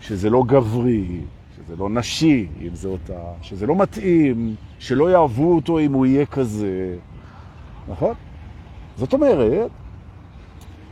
שזה 0.00 0.30
לא 0.30 0.42
גברי, 0.46 1.20
שזה 1.56 1.76
לא 1.76 1.90
נשי, 1.90 2.46
אם 2.60 2.74
זה 2.74 2.88
אותה, 2.88 3.22
שזה 3.42 3.66
לא 3.66 3.76
מתאים, 3.76 4.54
שלא 4.78 5.10
יאהבו 5.10 5.54
אותו 5.54 5.78
אם 5.78 5.92
הוא 5.92 6.06
יהיה 6.06 6.26
כזה. 6.26 6.96
נכון? 7.88 8.14
זאת 8.96 9.12
אומרת, 9.12 9.70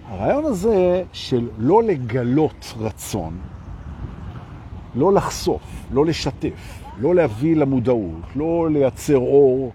הרעיון 0.09 0.45
הזה 0.45 1.03
של 1.13 1.49
לא 1.59 1.83
לגלות 1.83 2.75
רצון, 2.79 3.39
לא 4.95 5.13
לחשוף, 5.13 5.87
לא 5.93 6.07
לשתף, 6.07 6.83
לא 7.01 7.15
להביא 7.15 7.57
למודעות, 7.57 8.23
לא 8.37 8.69
לייצר 8.73 9.17
אור 9.17 9.73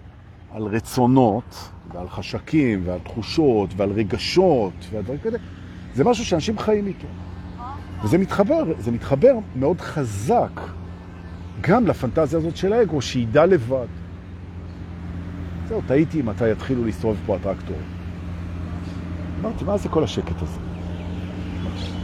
על 0.52 0.62
רצונות 0.62 1.70
ועל 1.92 2.08
חשקים 2.08 2.82
ועל 2.84 2.98
תחושות 2.98 3.70
ועל 3.76 3.90
רגשות 3.90 4.72
והדברים 4.90 5.18
כאלה, 5.18 5.38
זה 5.94 6.04
משהו 6.04 6.24
שאנשים 6.24 6.58
חיים 6.58 6.86
איתו. 6.86 7.06
וזה 8.04 8.18
מתחבר, 8.18 8.62
זה 8.78 8.90
מתחבר 8.90 9.34
מאוד 9.56 9.80
חזק 9.80 10.60
גם 11.60 11.86
לפנטזיה 11.86 12.38
הזאת 12.38 12.56
של 12.56 12.72
האגו, 12.72 13.02
שידע 13.02 13.46
לבד. 13.46 13.86
זהו, 15.68 15.80
טעיתי 15.86 16.22
מתי 16.22 16.50
יתחילו 16.50 16.84
להסתובב 16.84 17.16
פה 17.26 17.36
הטרקטור. 17.36 17.76
אמרתי, 19.40 19.64
מה 19.64 19.76
זה 19.76 19.88
כל 19.88 20.04
השקט 20.04 20.42
הזה? 20.42 20.60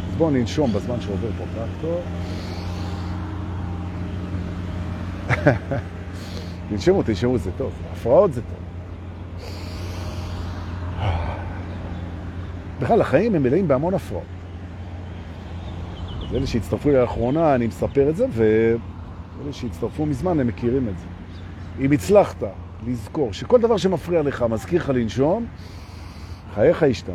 אז 0.08 0.16
בואו 0.18 0.30
ננשום 0.30 0.72
בזמן 0.72 1.00
שעובר 1.00 1.28
פה 1.38 1.44
טרקטור. 1.54 2.00
תנשמו, 6.68 7.02
תנשמו, 7.02 7.38
זה 7.38 7.50
טוב. 7.58 7.72
הפרעות 7.92 8.32
זה 8.32 8.40
טוב. 8.42 8.60
בכלל, 12.80 13.00
החיים 13.00 13.34
הם 13.34 13.42
מלאים 13.42 13.68
בהמון 13.68 13.94
הפרעות. 13.94 14.24
אלה 16.34 16.46
שהצטרפו 16.46 16.90
לאחרונה, 16.90 17.54
אני 17.54 17.66
מספר 17.66 18.10
את 18.10 18.16
זה, 18.16 18.26
ואלה 18.32 19.52
שהצטרפו 19.52 20.06
מזמן, 20.06 20.40
הם 20.40 20.46
מכירים 20.46 20.88
את 20.88 20.98
זה. 20.98 21.04
אם 21.84 21.92
הצלחת 21.92 22.42
לזכור 22.86 23.32
שכל 23.32 23.60
דבר 23.60 23.76
שמפריע 23.76 24.22
לך, 24.22 24.44
מזכיר 24.50 24.82
לך 24.82 24.88
לנשום, 24.88 25.46
חייך 26.54 26.82
השתנה. 26.82 27.14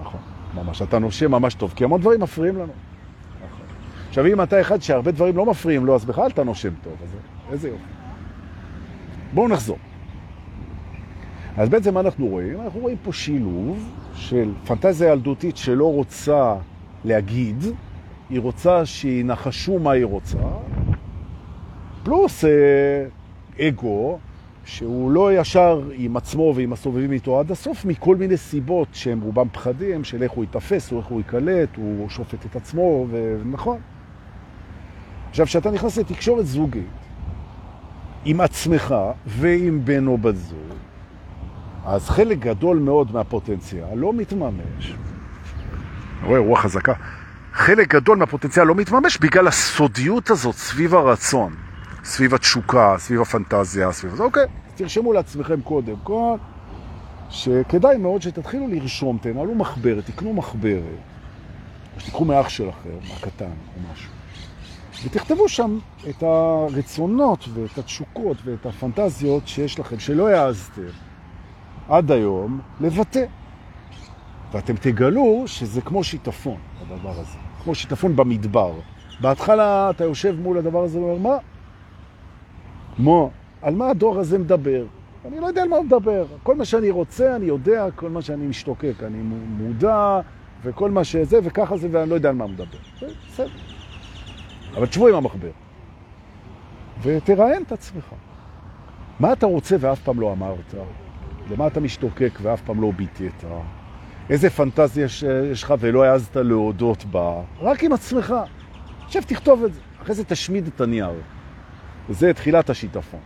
נכון, 0.00 0.20
ממש. 0.54 0.82
אתה 0.82 0.98
נושם 0.98 1.30
ממש 1.30 1.54
טוב, 1.54 1.72
כי 1.76 1.84
המון 1.84 2.00
דברים 2.00 2.20
מפריעים 2.20 2.56
לנו. 2.56 2.72
עכשיו, 4.16 4.32
אם 4.32 4.42
אתה 4.42 4.60
אחד 4.60 4.82
שהרבה 4.82 5.10
דברים 5.10 5.36
לא 5.36 5.46
מפריעים 5.46 5.86
לו, 5.86 5.94
אז 5.94 6.04
בכלל 6.04 6.26
אתה 6.26 6.44
נושם 6.44 6.72
טוב. 6.82 6.92
אז 7.02 7.08
איזה 7.52 7.68
יופי. 7.68 7.82
בואו 9.34 9.48
נחזור. 9.48 9.78
אז 11.56 11.68
בעצם 11.68 11.94
מה 11.94 12.00
אנחנו 12.00 12.26
רואים? 12.26 12.60
אנחנו 12.60 12.80
רואים 12.80 12.96
פה 13.02 13.12
שילוב 13.12 13.92
של 14.14 14.52
פנטזיה 14.66 15.12
ילדותית 15.12 15.56
שלא 15.56 15.92
רוצה 15.92 16.54
להגיד, 17.04 17.64
היא 18.30 18.40
רוצה 18.40 18.86
שינחשו 18.86 19.78
מה 19.78 19.90
היא 19.90 20.04
רוצה, 20.04 20.38
פלוס 22.02 22.44
אה, 22.44 23.06
אגו 23.68 24.18
שהוא 24.64 25.10
לא 25.10 25.40
ישר 25.40 25.82
עם 25.92 26.16
עצמו 26.16 26.52
ועם 26.56 26.72
הסובבים 26.72 27.12
איתו 27.12 27.40
עד 27.40 27.50
הסוף, 27.50 27.84
מכל 27.84 28.16
מיני 28.16 28.36
סיבות 28.36 28.88
שהם 28.92 29.20
רובם 29.20 29.48
פחדים, 29.52 30.04
של 30.04 30.22
איך 30.22 30.32
הוא 30.32 30.44
יתפס 30.44 30.92
או 30.92 30.98
איך 30.98 31.06
הוא 31.06 31.20
יקלט, 31.20 31.76
הוא 31.76 32.08
שופט 32.08 32.46
את 32.46 32.56
עצמו, 32.56 33.06
ונכון. 33.10 33.78
עכשיו, 35.30 35.46
כשאתה 35.46 35.70
נכנס 35.70 35.98
לתקשורת 35.98 36.46
זוגית 36.46 36.86
עם 38.24 38.40
עצמך 38.40 38.94
ועם 39.26 39.84
בן 39.84 40.06
או 40.06 40.18
בת 40.18 40.36
זוג, 40.36 40.58
אז 41.86 42.08
חלק 42.08 42.38
גדול 42.38 42.78
מאוד 42.78 43.12
מהפוטנציאל 43.12 43.94
לא 43.94 44.12
מתממש. 44.12 44.94
רואה, 46.22 46.38
רוח 46.38 46.60
חזקה. 46.60 46.92
חלק 47.52 47.94
גדול 47.94 48.18
מהפוטנציאל 48.18 48.66
לא 48.66 48.74
מתממש 48.74 49.18
בגלל 49.18 49.48
הסודיות 49.48 50.30
הזאת 50.30 50.54
סביב 50.54 50.94
הרצון. 50.94 51.54
סביב 52.04 52.34
התשוקה, 52.34 52.94
סביב 52.98 53.20
הפנטזיה, 53.20 53.92
סביב 53.92 54.14
זה. 54.14 54.22
אוקיי, 54.22 54.46
תרשמו 54.74 55.12
לעצמכם 55.12 55.60
קודם 55.60 55.96
כל, 56.02 56.36
שכדאי 57.30 57.96
מאוד 57.96 58.22
שתתחילו 58.22 58.68
לרשום, 58.68 59.18
תנהלו 59.22 59.54
מחברת, 59.54 60.06
תקנו 60.06 60.32
מחברת, 60.32 60.82
או 61.94 62.00
שתיקחו 62.00 62.24
מאח 62.24 62.48
שלכם, 62.48 62.90
מהקטן 63.08 63.44
או 63.44 63.92
משהו, 63.92 64.10
ותכתבו 65.04 65.48
שם 65.48 65.78
את 66.08 66.22
הרצונות 66.22 67.48
ואת 67.54 67.78
התשוקות 67.78 68.36
ואת 68.44 68.66
הפנטזיות 68.66 69.48
שיש 69.48 69.78
לכם, 69.78 69.98
שלא 69.98 70.30
יעזתם 70.30 70.82
עד 71.88 72.10
היום 72.10 72.60
לבטא. 72.80 73.24
ואתם 74.52 74.76
תגלו 74.76 75.42
שזה 75.46 75.80
כמו 75.80 76.04
שיטפון, 76.04 76.56
הדבר 76.80 77.10
הזה. 77.10 77.38
כמו 77.64 77.74
שיטפון 77.74 78.16
במדבר. 78.16 78.72
בהתחלה 79.20 79.90
אתה 79.90 80.04
יושב 80.04 80.40
מול 80.40 80.58
הדבר 80.58 80.84
הזה 80.84 81.00
ואומר, 81.00 81.18
מה? 81.18 81.36
מה? 82.98 83.28
על 83.62 83.74
מה 83.74 83.90
הדור 83.90 84.18
הזה 84.18 84.38
מדבר? 84.38 84.84
אני 85.24 85.40
לא 85.40 85.46
יודע 85.46 85.62
על 85.62 85.68
מה 85.68 85.76
הוא 85.76 85.84
מדבר. 85.84 86.26
כל 86.42 86.54
מה 86.54 86.64
שאני 86.64 86.90
רוצה, 86.90 87.36
אני 87.36 87.46
יודע, 87.46 87.86
כל 87.94 88.10
מה 88.10 88.22
שאני 88.22 88.46
משתוקק, 88.46 88.94
אני 89.02 89.18
מודע, 89.58 90.20
וכל 90.62 90.90
מה 90.90 91.04
שזה, 91.04 91.38
וככה 91.42 91.76
זה, 91.76 91.88
ואני 91.90 92.10
לא 92.10 92.14
יודע 92.14 92.28
על 92.28 92.34
מה 92.34 92.44
הוא 92.44 92.52
מדבר. 92.52 92.78
בסדר. 93.28 93.75
אבל 94.76 94.86
תשבו 94.86 95.08
עם 95.08 95.14
המחבר. 95.14 95.50
ותראיין 97.02 97.62
את 97.62 97.72
עצמך. 97.72 98.04
מה 99.20 99.32
אתה 99.32 99.46
רוצה 99.46 99.76
ואף 99.80 100.00
פעם 100.00 100.20
לא 100.20 100.32
אמרת? 100.32 100.74
למה 101.50 101.66
אתה 101.66 101.80
משתוקק 101.80 102.38
ואף 102.42 102.62
פעם 102.62 102.80
לא 102.80 102.90
ביטאת? 102.96 103.44
איזה 104.30 104.50
פנטזיה 104.50 105.06
יש 105.52 105.62
לך 105.62 105.74
ולא 105.78 106.04
העזת 106.04 106.36
להודות 106.36 107.04
בה? 107.04 107.42
רק 107.60 107.84
עם 107.84 107.92
עצמך. 107.92 108.34
עכשיו 109.04 109.22
תכתוב 109.26 109.64
את 109.64 109.74
זה. 109.74 109.80
אחרי 110.02 110.14
זה 110.14 110.24
תשמיד 110.24 110.66
את 110.66 110.80
הנייר. 110.80 111.12
זה 112.08 112.32
תחילת 112.34 112.70
השיטפון. 112.70 113.20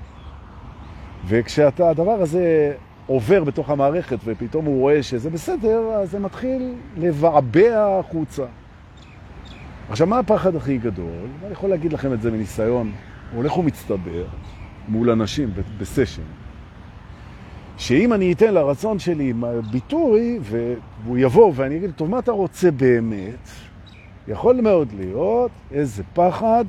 וכשאתה, 1.27 1.91
הדבר 1.91 2.23
הזה 2.23 2.75
עובר 3.07 3.45
בתוך 3.45 3.71
המערכת 3.71 4.19
ופתאום 4.25 4.65
הוא 4.65 4.81
רואה 4.81 5.03
שזה 5.03 5.31
בסדר, 5.31 5.79
אז 5.79 6.11
זה 6.11 6.19
מתחיל 6.19 6.75
לבעבע 6.97 7.99
החוצה. 7.99 8.45
עכשיו, 9.91 10.07
מה 10.07 10.19
הפחד 10.19 10.57
הכי 10.57 10.79
גדול? 10.79 11.27
אני 11.45 11.53
יכול 11.53 11.71
להגיד 11.71 11.93
לכם 11.93 12.13
את 12.13 12.23
זה 12.23 12.31
מניסיון, 12.31 12.93
הוא 13.33 13.37
הולך 13.37 13.59
ומצטבר 13.59 14.25
מול 14.89 15.11
אנשים 15.11 15.51
בסשן. 15.79 16.23
שאם 17.77 18.13
אני 18.13 18.33
אתן 18.33 18.55
לרצון 18.55 18.99
שלי 18.99 19.33
ביטוי, 19.71 20.39
והוא 20.43 21.19
יבוא 21.19 21.53
ואני 21.55 21.77
אגיד, 21.77 21.91
טוב, 21.91 22.11
מה 22.11 22.19
אתה 22.19 22.33
רוצה 22.33 22.71
באמת? 22.71 23.49
יכול 24.29 24.61
מאוד 24.61 24.89
להיות 24.99 25.51
איזה 25.71 26.03
פחד 26.15 26.65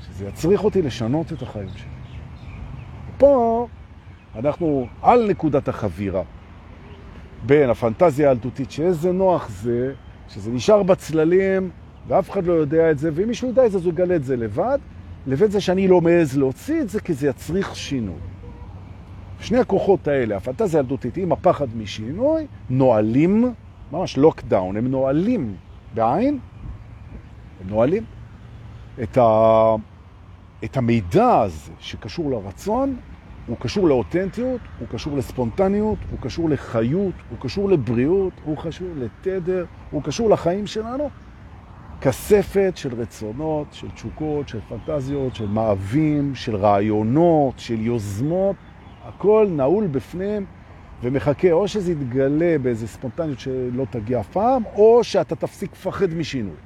שזה 0.00 0.28
יצריך 0.28 0.64
אותי 0.64 0.82
לשנות 0.82 1.32
את 1.32 1.42
החיים 1.42 1.68
שלי. 1.68 1.88
פה 3.18 3.66
אנחנו 4.34 4.86
על 5.02 5.30
נקודת 5.30 5.68
החבירה 5.68 6.22
בין 7.46 7.70
הפנטזיה 7.70 8.28
הילדותית, 8.28 8.70
שאיזה 8.70 9.12
נוח 9.12 9.48
זה, 9.48 9.92
שזה 10.28 10.50
נשאר 10.50 10.82
בצללים 10.82 11.70
ואף 12.08 12.30
אחד 12.30 12.46
לא 12.46 12.52
יודע 12.52 12.90
את 12.90 12.98
זה, 12.98 13.10
ואם 13.14 13.28
מישהו 13.28 13.48
ידע 13.48 13.66
את 13.66 13.72
זה, 13.72 13.78
אז 13.78 13.84
הוא 13.84 13.92
יגלה 13.92 14.16
את 14.16 14.24
זה 14.24 14.36
לבד, 14.36 14.78
לבין 15.26 15.50
זה 15.50 15.60
שאני 15.60 15.88
לא 15.88 16.00
מעז 16.00 16.38
להוציא 16.38 16.80
את 16.80 16.88
זה, 16.88 17.00
כי 17.00 17.14
זה 17.14 17.26
יצריך 17.26 17.76
שינוי. 17.76 18.18
שני 19.40 19.58
הכוחות 19.58 20.08
האלה, 20.08 20.36
הפנטזיה 20.36 20.80
הילדותית 20.80 21.16
עם 21.16 21.32
הפחד 21.32 21.76
משינוי, 21.76 22.46
נועלים, 22.70 23.52
ממש 23.92 24.16
לוקדאון, 24.16 24.76
הם 24.76 24.88
נועלים 24.88 25.54
בעין, 25.94 26.38
הם 27.60 27.68
נועלים 27.68 28.04
את, 29.02 29.18
ה... 29.18 29.74
את 30.64 30.76
המידע 30.76 31.40
הזה 31.40 31.72
שקשור 31.78 32.30
לרצון, 32.30 32.96
הוא 33.46 33.56
קשור 33.60 33.88
לאותנטיות, 33.88 34.60
הוא 34.78 34.88
קשור 34.88 35.16
לספונטניות, 35.16 35.98
הוא 36.10 36.18
קשור 36.20 36.50
לחיות, 36.50 37.14
הוא 37.30 37.38
קשור 37.40 37.68
לבריאות, 37.68 38.32
הוא 38.44 38.56
קשור 38.56 38.88
לתדר, 38.96 39.64
הוא 39.90 40.02
קשור 40.02 40.30
לחיים 40.30 40.66
שלנו, 40.66 41.10
כספת 42.00 42.72
של 42.74 43.00
רצונות, 43.00 43.66
של 43.72 43.90
תשוקות, 43.90 44.48
של 44.48 44.60
פנטזיות, 44.68 45.34
של 45.34 45.46
מאווים, 45.46 46.34
של 46.34 46.56
רעיונות, 46.56 47.58
של 47.58 47.80
יוזמות, 47.80 48.56
הכל 49.04 49.46
נעול 49.50 49.86
בפנים 49.86 50.46
ומחכה, 51.02 51.52
או 51.52 51.68
שזה 51.68 51.92
יתגלה 51.92 52.56
באיזה 52.62 52.88
ספונטניות 52.88 53.40
שלא 53.40 53.86
תגיע 53.90 54.20
אף 54.20 54.28
פעם, 54.28 54.62
או 54.74 55.04
שאתה 55.04 55.36
תפסיק 55.36 55.72
לפחד 55.72 56.14
משינוי. 56.14 56.56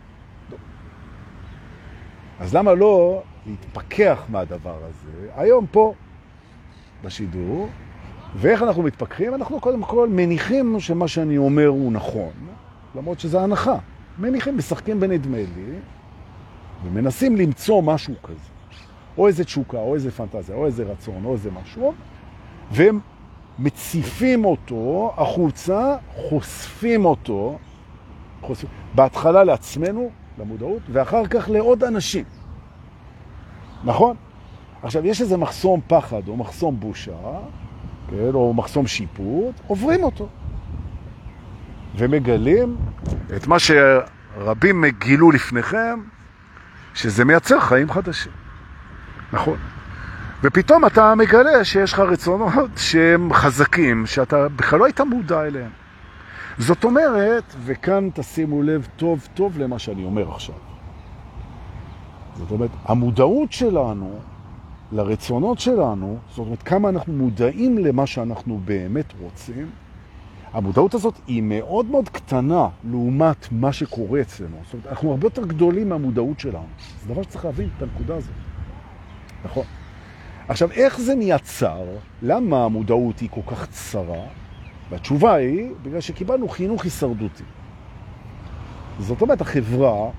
אז 2.40 2.54
למה 2.54 2.74
לא 2.74 3.22
להתפכח 3.46 4.24
מהדבר 4.28 4.76
הזה? 4.82 5.28
היום 5.36 5.66
פה, 5.70 5.94
בשידור, 7.04 7.68
ואיך 8.36 8.62
אנחנו 8.62 8.82
מתפכחים? 8.82 9.34
אנחנו 9.34 9.60
קודם 9.60 9.82
כל 9.82 10.08
מניחים 10.08 10.80
שמה 10.80 11.08
שאני 11.08 11.38
אומר 11.38 11.66
הוא 11.66 11.92
נכון, 11.92 12.32
למרות 12.94 13.20
שזה 13.20 13.40
הנחה. 13.40 13.76
מניחים, 14.18 14.58
משחקים 14.58 15.00
בנדמה 15.00 15.36
לי, 15.36 15.78
ומנסים 16.84 17.36
למצוא 17.36 17.82
משהו 17.82 18.14
כזה. 18.22 18.54
או 19.18 19.26
איזה 19.26 19.44
תשוקה, 19.44 19.78
או 19.78 19.94
איזה 19.94 20.10
פנטזיה, 20.10 20.56
או 20.56 20.66
איזה 20.66 20.84
רצון, 20.84 21.24
או 21.24 21.32
איזה 21.32 21.50
משהו, 21.50 21.92
והם 22.70 23.00
מציפים 23.58 24.44
אותו 24.44 25.12
החוצה, 25.16 25.96
חושפים 26.16 27.04
אותו, 27.04 27.58
חושפים, 28.42 28.70
בהתחלה 28.94 29.44
לעצמנו, 29.44 30.10
למודעות, 30.38 30.82
ואחר 30.88 31.26
כך 31.26 31.48
לעוד 31.48 31.84
אנשים. 31.84 32.24
נכון? 33.84 34.16
עכשיו, 34.82 35.06
יש 35.06 35.20
איזה 35.20 35.36
מחסום 35.36 35.80
פחד 35.86 36.28
או 36.28 36.36
מחסום 36.36 36.80
בושה, 36.80 37.38
כן, 38.10 38.34
או 38.34 38.54
מחסום 38.54 38.86
שיפוט, 38.86 39.54
עוברים 39.66 40.02
אותו. 40.02 40.28
ומגלים 41.96 42.76
את 43.36 43.46
מה 43.46 43.56
שרבים 43.58 44.84
גילו 44.84 45.30
לפניכם, 45.30 46.00
שזה 46.94 47.24
מייצר 47.24 47.60
חיים 47.60 47.90
חדשים. 47.90 48.32
נכון. 49.32 49.56
ופתאום 50.42 50.86
אתה 50.86 51.14
מגלה 51.14 51.64
שיש 51.64 51.92
לך 51.92 51.98
רצונות 51.98 52.70
שהם 52.76 53.32
חזקים, 53.32 54.06
שאתה 54.06 54.48
בכלל 54.48 54.78
לא 54.78 54.84
היית 54.84 55.00
מודע 55.00 55.42
אליהם. 55.42 55.70
זאת 56.58 56.84
אומרת, 56.84 57.54
וכאן 57.64 58.08
תשימו 58.14 58.62
לב 58.62 58.88
טוב 58.96 59.28
טוב 59.34 59.58
למה 59.58 59.78
שאני 59.78 60.04
אומר 60.04 60.30
עכשיו. 60.30 60.54
זאת 62.38 62.50
אומרת, 62.50 62.70
המודעות 62.84 63.52
שלנו 63.52 64.18
לרצונות 64.92 65.58
שלנו, 65.58 66.18
זאת 66.28 66.38
אומרת, 66.38 66.62
כמה 66.62 66.88
אנחנו 66.88 67.12
מודעים 67.12 67.78
למה 67.78 68.06
שאנחנו 68.06 68.60
באמת 68.64 69.12
רוצים, 69.20 69.70
המודעות 70.54 70.94
הזאת 70.94 71.14
היא 71.26 71.42
מאוד 71.42 71.86
מאוד 71.86 72.08
קטנה 72.08 72.68
לעומת 72.90 73.52
מה 73.52 73.72
שקורה 73.72 74.20
אצלנו. 74.20 74.56
זאת 74.64 74.72
אומרת, 74.72 74.86
אנחנו 74.86 75.10
הרבה 75.10 75.26
יותר 75.26 75.46
גדולים 75.46 75.88
מהמודעות 75.88 76.40
שלנו. 76.40 76.66
זה 77.02 77.14
דבר 77.14 77.22
שצריך 77.22 77.44
להבין 77.44 77.68
את 77.76 77.82
הנקודה 77.82 78.16
הזאת. 78.16 78.34
נכון. 79.44 79.64
עכשיו, 80.48 80.70
איך 80.70 81.00
זה 81.00 81.14
מייצר? 81.14 81.84
למה 82.22 82.64
המודעות 82.64 83.18
היא 83.18 83.28
כל 83.32 83.40
כך 83.46 83.66
צרה? 83.70 84.24
והתשובה 84.90 85.34
היא, 85.34 85.70
בגלל 85.82 86.00
שקיבלנו 86.00 86.48
חינוך 86.48 86.84
הישרדותי. 86.84 87.44
זאת 88.98 89.22
אומרת, 89.22 89.40
החברה 89.40 90.10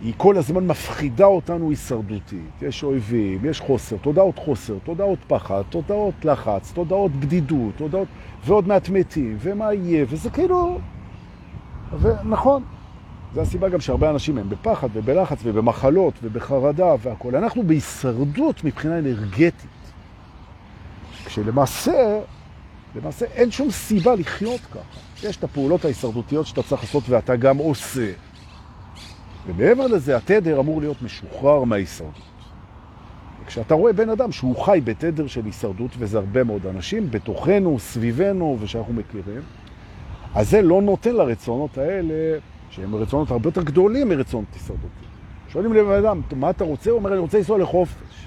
היא 0.00 0.12
כל 0.16 0.36
הזמן 0.36 0.66
מפחידה 0.66 1.24
אותנו 1.24 1.70
הישרדותית. 1.70 2.62
יש 2.62 2.84
אויבים, 2.84 3.44
יש 3.44 3.60
חוסר, 3.60 3.96
תודעות 3.96 4.38
חוסר, 4.38 4.74
תודעות 4.84 5.18
פחד, 5.26 5.62
תודעות 5.70 6.24
לחץ, 6.24 6.72
תודעות 6.72 7.12
בדידות, 7.12 7.74
תודעות... 7.76 8.08
ועוד 8.44 8.68
מעט 8.68 8.88
מתים, 8.88 9.36
ומה 9.40 9.74
יהיה, 9.74 10.04
וזה 10.08 10.30
כאילו... 10.30 10.78
ונכון, 12.00 12.62
זה 13.34 13.42
הסיבה 13.42 13.68
גם 13.68 13.80
שהרבה 13.80 14.10
אנשים 14.10 14.38
הם 14.38 14.48
בפחד 14.48 14.88
ובלחץ 14.92 15.38
ובמחלות 15.42 16.14
ובחרדה 16.22 16.94
והכל. 17.02 17.36
אנחנו 17.36 17.62
בהישרדות 17.62 18.64
מבחינה 18.64 18.98
אנרגטית. 18.98 19.70
כשלמעשה, 21.24 22.20
למעשה 22.96 23.26
אין 23.26 23.50
שום 23.50 23.70
סיבה 23.70 24.14
לחיות 24.14 24.60
ככה. 24.60 25.26
יש 25.28 25.36
את 25.36 25.44
הפעולות 25.44 25.84
ההישרדותיות 25.84 26.46
שאתה 26.46 26.62
צריך 26.62 26.82
לעשות 26.82 27.04
ואתה 27.08 27.36
גם 27.36 27.56
עושה. 27.56 28.12
ומעבר 29.46 29.86
לזה, 29.86 30.16
התדר 30.16 30.60
אמור 30.60 30.80
להיות 30.80 31.02
משוחרר 31.02 31.64
מההישרדות. 31.64 32.36
וכשאתה 33.44 33.74
רואה 33.74 33.92
בן 33.92 34.10
אדם 34.10 34.32
שהוא 34.32 34.64
חי 34.64 34.80
בתדר 34.84 35.26
של 35.26 35.44
הישרדות, 35.44 35.90
וזה 35.98 36.18
הרבה 36.18 36.44
מאוד 36.44 36.66
אנשים, 36.66 37.10
בתוכנו, 37.10 37.78
סביבנו 37.78 38.56
ושאנחנו 38.60 38.94
מכירים, 38.94 39.42
אז 40.34 40.50
זה 40.50 40.62
לא 40.62 40.82
נותן 40.82 41.14
לרצונות 41.14 41.78
האלה, 41.78 42.38
שהם 42.70 42.94
רצונות 42.94 43.30
הרבה 43.30 43.48
יותר 43.48 43.62
גדולים 43.62 44.08
מרצונות 44.08 44.46
הישרדותיים. 44.54 45.10
שואלים 45.48 45.72
לבן 45.72 46.04
אדם, 46.04 46.20
מה 46.36 46.50
אתה 46.50 46.64
רוצה? 46.64 46.90
הוא 46.90 46.98
אומר, 46.98 47.12
אני 47.12 47.18
רוצה 47.18 47.38
לנסוע 47.38 47.58
לחופש. 47.58 48.26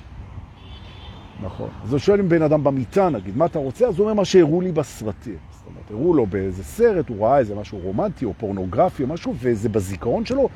נכון. 1.43 1.69
אז 1.83 1.91
הוא 1.91 1.99
שואל 1.99 2.19
עם 2.19 2.29
בן 2.29 2.41
אדם 2.41 2.63
במיטה, 2.63 3.09
נגיד, 3.09 3.37
מה 3.37 3.45
אתה 3.45 3.59
רוצה? 3.59 3.87
אז 3.87 3.99
הוא 3.99 4.03
אומר 4.03 4.13
מה 4.13 4.25
שהראו 4.25 4.61
לי 4.61 4.71
בסרטים. 4.71 5.37
זאת 5.51 5.67
אומרת, 5.67 5.91
הראו 5.91 6.13
לו 6.13 6.25
באיזה 6.25 6.63
סרט, 6.63 7.09
הוא 7.09 7.25
ראה 7.25 7.37
איזה 7.37 7.55
משהו 7.55 7.77
רומנטי 7.77 8.25
או 8.25 8.33
פורנוגרפי 8.37 9.03
או 9.03 9.07
משהו, 9.07 9.33
וזה 9.39 9.69
בזיכרון 9.69 10.25
שלו, 10.25 10.49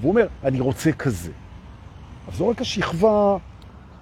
והוא 0.00 0.10
אומר, 0.10 0.26
אני 0.44 0.60
רוצה 0.60 0.92
כזה. 0.92 1.32
אז 2.28 2.34
זו 2.34 2.48
רק 2.48 2.60
השכבה 2.60 3.36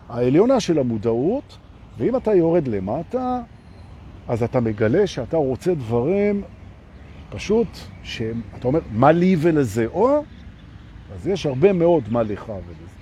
העליונה 0.09 0.61
של 0.61 0.79
המודעות, 0.79 1.59
ואם 1.99 2.17
אתה 2.17 2.35
יורד 2.35 2.69
למטה, 2.69 3.41
אז 4.29 4.43
אתה 4.43 4.61
מגלה 4.61 5.07
שאתה 5.07 5.37
רוצה 5.37 5.75
דברים 5.75 6.43
פשוט, 7.31 7.69
שאתה 8.03 8.69
אומר, 8.69 8.81
מה 8.93 9.13
לי 9.13 9.37
ולזה 9.39 9.87
או, 9.87 10.25
אז 11.15 11.27
יש 11.27 11.47
הרבה 11.47 11.73
מאוד 11.73 12.03
מה 12.11 12.23
לך 12.23 12.49
ולזה. 12.49 12.97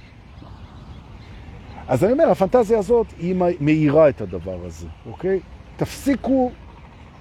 אז 1.88 2.04
אני 2.04 2.12
אומר, 2.12 2.30
הפנטזיה 2.30 2.78
הזאת 2.78 3.07
היא 3.18 3.37
מאירה 3.61 4.09
את 4.09 4.20
הדבר 4.20 4.64
הזה, 4.64 4.87
אוקיי? 5.07 5.40
תפסיקו 5.76 6.50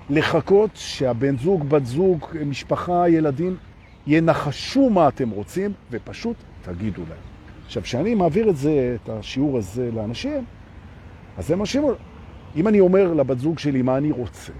לחכות 0.09 0.69
שהבן 0.75 1.37
זוג, 1.37 1.69
בת 1.69 1.85
זוג, 1.85 2.25
משפחה, 2.45 3.09
ילדים, 3.09 3.57
ינחשו 4.07 4.89
מה 4.89 5.07
אתם 5.07 5.29
רוצים, 5.29 5.73
ופשוט 5.91 6.35
תגידו 6.61 7.01
להם. 7.09 7.19
עכשיו, 7.65 7.83
כשאני 7.83 8.15
מעביר 8.15 8.49
את 8.49 8.57
זה, 8.57 8.95
את 9.03 9.09
השיעור 9.09 9.57
הזה 9.57 9.89
לאנשים, 9.91 10.45
אז 11.37 11.51
הם 11.51 11.61
אנשים, 11.61 11.83
אם 12.55 12.67
אני 12.67 12.79
אומר 12.79 13.13
לבת 13.13 13.39
זוג 13.39 13.59
שלי 13.59 13.81
מה 13.81 13.97
אני 13.97 14.11
רוצה, 14.11 14.51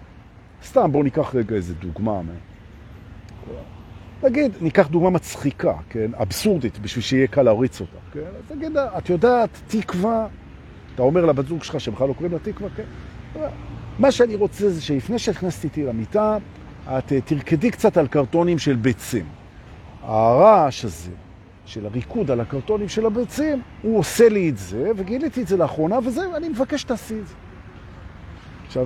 סתם, 0.63 0.91
בואו 0.91 1.03
ניקח 1.03 1.36
רגע 1.36 1.56
איזה 1.56 1.73
דוגמה. 1.73 2.21
נגיד, 4.23 4.51
ניקח 4.62 4.88
דוגמה 4.88 5.10
מצחיקה, 5.10 5.73
כן? 5.89 6.12
אבסורדית, 6.21 6.79
בשביל 6.79 7.03
שיהיה 7.03 7.27
קל 7.27 7.41
להריץ 7.41 7.82
אותה, 7.82 7.97
כן? 8.12 8.19
אז 8.19 8.58
נגיד, 8.58 8.77
את 8.77 9.10
יודעת, 9.10 9.49
תקווה, 9.67 10.27
אתה 10.95 11.01
אומר 11.03 11.25
לבת 11.25 11.47
זוג 11.47 11.63
שלך 11.63 11.79
שבכלל 11.79 12.08
לא 12.08 12.13
קוראים 12.13 12.34
לה 12.34 12.39
תקווה, 12.39 12.69
כן? 12.75 12.84
מה 13.99 14.12
שאני 14.12 14.36
רוצה 14.36 14.69
זה 14.69 14.82
שלפני 14.82 15.19
שהכנסתי 15.19 15.67
איתי 15.67 15.84
למיטה, 15.84 16.38
את 16.88 17.12
אה, 17.12 17.22
תרקדי 17.22 17.72
קצת 17.72 17.98
על 17.98 18.08
קרטונים 18.08 18.60
של 18.60 18.76
ביצים. 18.76 19.26
הרעש 20.04 20.86
הזה 20.86 21.12
של 21.65 21.86
הריקוד 21.86 22.32
על 22.32 22.39
הקרטונים 22.39 22.89
של 22.89 23.06
הביצים, 23.06 23.62
הוא 23.82 24.00
עושה 24.00 24.30
לי 24.30 24.50
את 24.50 24.58
זה, 24.58 24.91
וגיליתי 24.96 25.41
את 25.41 25.48
זה 25.48 25.58
לאחרונה, 25.58 26.00
וזהו, 26.06 26.36
אני 26.36 26.50
מבקש 26.50 26.82
שתעשי 26.82 27.19
את 27.19 27.28
זה. 27.28 27.34
עכשיו, 28.67 28.86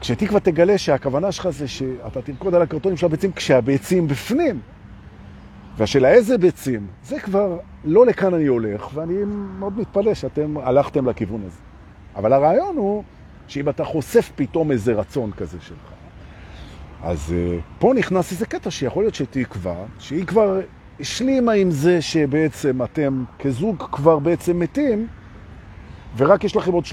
כשתקווה 0.00 0.40
תגלה 0.40 0.78
שהכוונה 0.78 1.32
שלך 1.32 1.48
זה 1.48 1.68
שאתה 1.68 2.22
תרקוד 2.22 2.54
על 2.54 2.62
הקרטונים 2.62 2.96
של 2.96 3.06
הביצים 3.06 3.32
כשהביצים 3.32 4.08
בפנים, 4.08 4.60
והשאלה 5.76 6.08
איזה 6.08 6.38
ביצים, 6.38 6.86
זה 7.04 7.20
כבר 7.20 7.58
לא 7.84 8.06
לכאן 8.06 8.34
אני 8.34 8.46
הולך, 8.46 8.88
ואני 8.94 9.14
מאוד 9.58 9.78
מתפלא 9.78 10.14
שאתם 10.14 10.58
הלכתם 10.58 11.08
לכיוון 11.08 11.42
הזה. 11.46 11.58
אבל 12.16 12.32
הרעיון 12.32 12.76
הוא 12.76 13.02
שאם 13.48 13.68
אתה 13.68 13.84
חושף 13.84 14.32
פתאום 14.36 14.70
איזה 14.70 14.92
רצון 14.92 15.30
כזה 15.32 15.58
שלך, 15.60 15.97
אז 17.02 17.34
uh, 17.34 17.62
פה 17.78 17.92
נכנס 17.96 18.32
איזה 18.32 18.46
קטע 18.46 18.70
שיכול 18.70 19.02
להיות 19.02 19.14
שתקווה, 19.14 19.84
שהיא 19.98 20.24
כבר 20.24 20.60
השלימה 21.00 21.52
עם 21.52 21.70
זה 21.70 22.02
שבעצם 22.02 22.82
אתם 22.82 23.24
כזוג 23.38 23.84
כבר 23.92 24.18
בעצם 24.18 24.58
מתים, 24.58 25.06
ורק 26.16 26.44
יש 26.44 26.56
לכם 26.56 26.72
עוד 26.72 26.84
30-40 26.84 26.88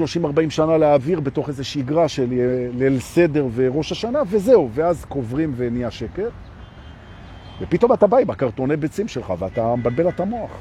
שנה 0.50 0.78
להעביר 0.78 1.20
בתוך 1.20 1.50
איזו 1.50 1.66
שגרה 1.66 2.08
של 2.08 2.28
ליל 2.74 3.00
סדר 3.00 3.48
וראש 3.56 3.92
השנה, 3.92 4.20
וזהו, 4.28 4.70
ואז 4.74 5.06
קוברים 5.06 5.54
ונהיה 5.58 5.92
שקר. 5.92 6.30
ופתאום 7.62 7.94
אתה 7.94 8.08
בא 8.08 8.18
עם 8.18 8.30
הקרטוני 8.30 8.78
ביצים 8.78 9.08
שלך, 9.08 9.34
ואתה 9.40 9.76
מבלבל 9.76 10.10
את 10.10 10.20
המוח. 10.20 10.52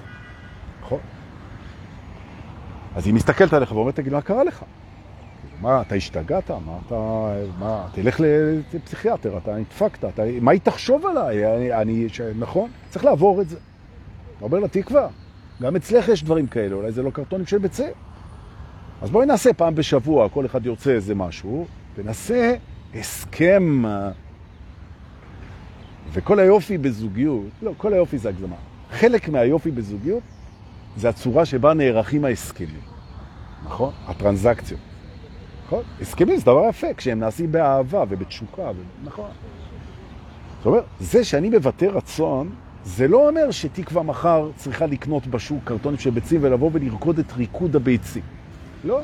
נכון? 0.82 0.98
אז 2.96 3.06
היא 3.06 3.14
מסתכלת 3.14 3.52
עליך 3.52 3.72
ואומרת, 3.72 3.96
תגיד, 3.96 4.12
מה 4.12 4.20
קרה 4.20 4.44
לך? 4.44 4.64
מה, 5.64 5.80
אתה 5.80 5.94
השתגעת? 5.94 6.50
מה 6.50 6.78
אתה... 6.86 7.28
מה, 7.58 7.86
תלך 7.92 8.20
לפסיכיאטר, 8.74 9.38
אתה 9.38 9.56
נדפקת, 9.56 10.04
אתה, 10.04 10.22
מה 10.40 10.50
היא 10.50 10.60
תחשוב 10.60 11.06
עליי? 11.06 11.56
אני, 11.56 11.74
אני 11.74 12.08
ש... 12.08 12.20
נכון? 12.20 12.70
צריך 12.90 13.04
לעבור 13.04 13.40
את 13.40 13.48
זה. 13.48 13.56
אתה 14.36 14.44
אומר 14.44 14.58
לה, 14.58 14.68
תקווה, 14.68 15.08
גם 15.62 15.76
אצלך 15.76 16.08
יש 16.08 16.24
דברים 16.24 16.46
כאלה, 16.46 16.74
אולי 16.74 16.92
זה 16.92 17.02
לא 17.02 17.10
קרטונים 17.10 17.46
של 17.46 17.58
ביצים. 17.58 17.92
אז 19.02 19.10
בואי 19.10 19.26
נעשה 19.26 19.52
פעם 19.52 19.74
בשבוע, 19.74 20.28
כל 20.28 20.46
אחד 20.46 20.66
יוצא 20.66 20.90
איזה 20.90 21.14
משהו, 21.14 21.66
ונעשה 21.96 22.54
הסכם. 22.94 23.84
וכל 26.12 26.38
היופי 26.38 26.78
בזוגיות, 26.78 27.50
לא, 27.62 27.72
כל 27.76 27.92
היופי 27.92 28.18
זה 28.18 28.28
הגזמה. 28.28 28.56
חלק 28.90 29.28
מהיופי 29.28 29.70
בזוגיות 29.70 30.22
זה 30.96 31.08
הצורה 31.08 31.44
שבה 31.44 31.74
נערכים 31.74 32.24
ההסכמים, 32.24 32.80
נכון? 33.64 33.92
הטרנזקציות. 34.06 34.93
נכון? 35.66 35.82
הסכמים 36.00 36.36
זה 36.36 36.44
דבר 36.44 36.68
יפה, 36.68 36.94
כשהם 36.96 37.20
נעשים 37.20 37.52
באהבה 37.52 38.04
ובתשוקה, 38.08 38.70
נכון. 39.04 39.30
זאת 40.58 40.66
אומרת, 40.66 40.84
זה 41.00 41.24
שאני 41.24 41.48
מבטא 41.48 41.84
רצון, 41.84 42.50
זה 42.84 43.08
לא 43.08 43.28
אומר 43.28 43.50
שתקווה 43.50 44.02
מחר 44.02 44.50
צריכה 44.56 44.86
לקנות 44.86 45.26
בשוק 45.26 45.58
קרטונים 45.64 45.98
של 45.98 46.10
ביצים 46.10 46.40
ולבוא 46.42 46.70
ולרקוד 46.72 47.18
את 47.18 47.32
ריקוד 47.32 47.76
הביצים. 47.76 48.22
לא. 48.84 49.00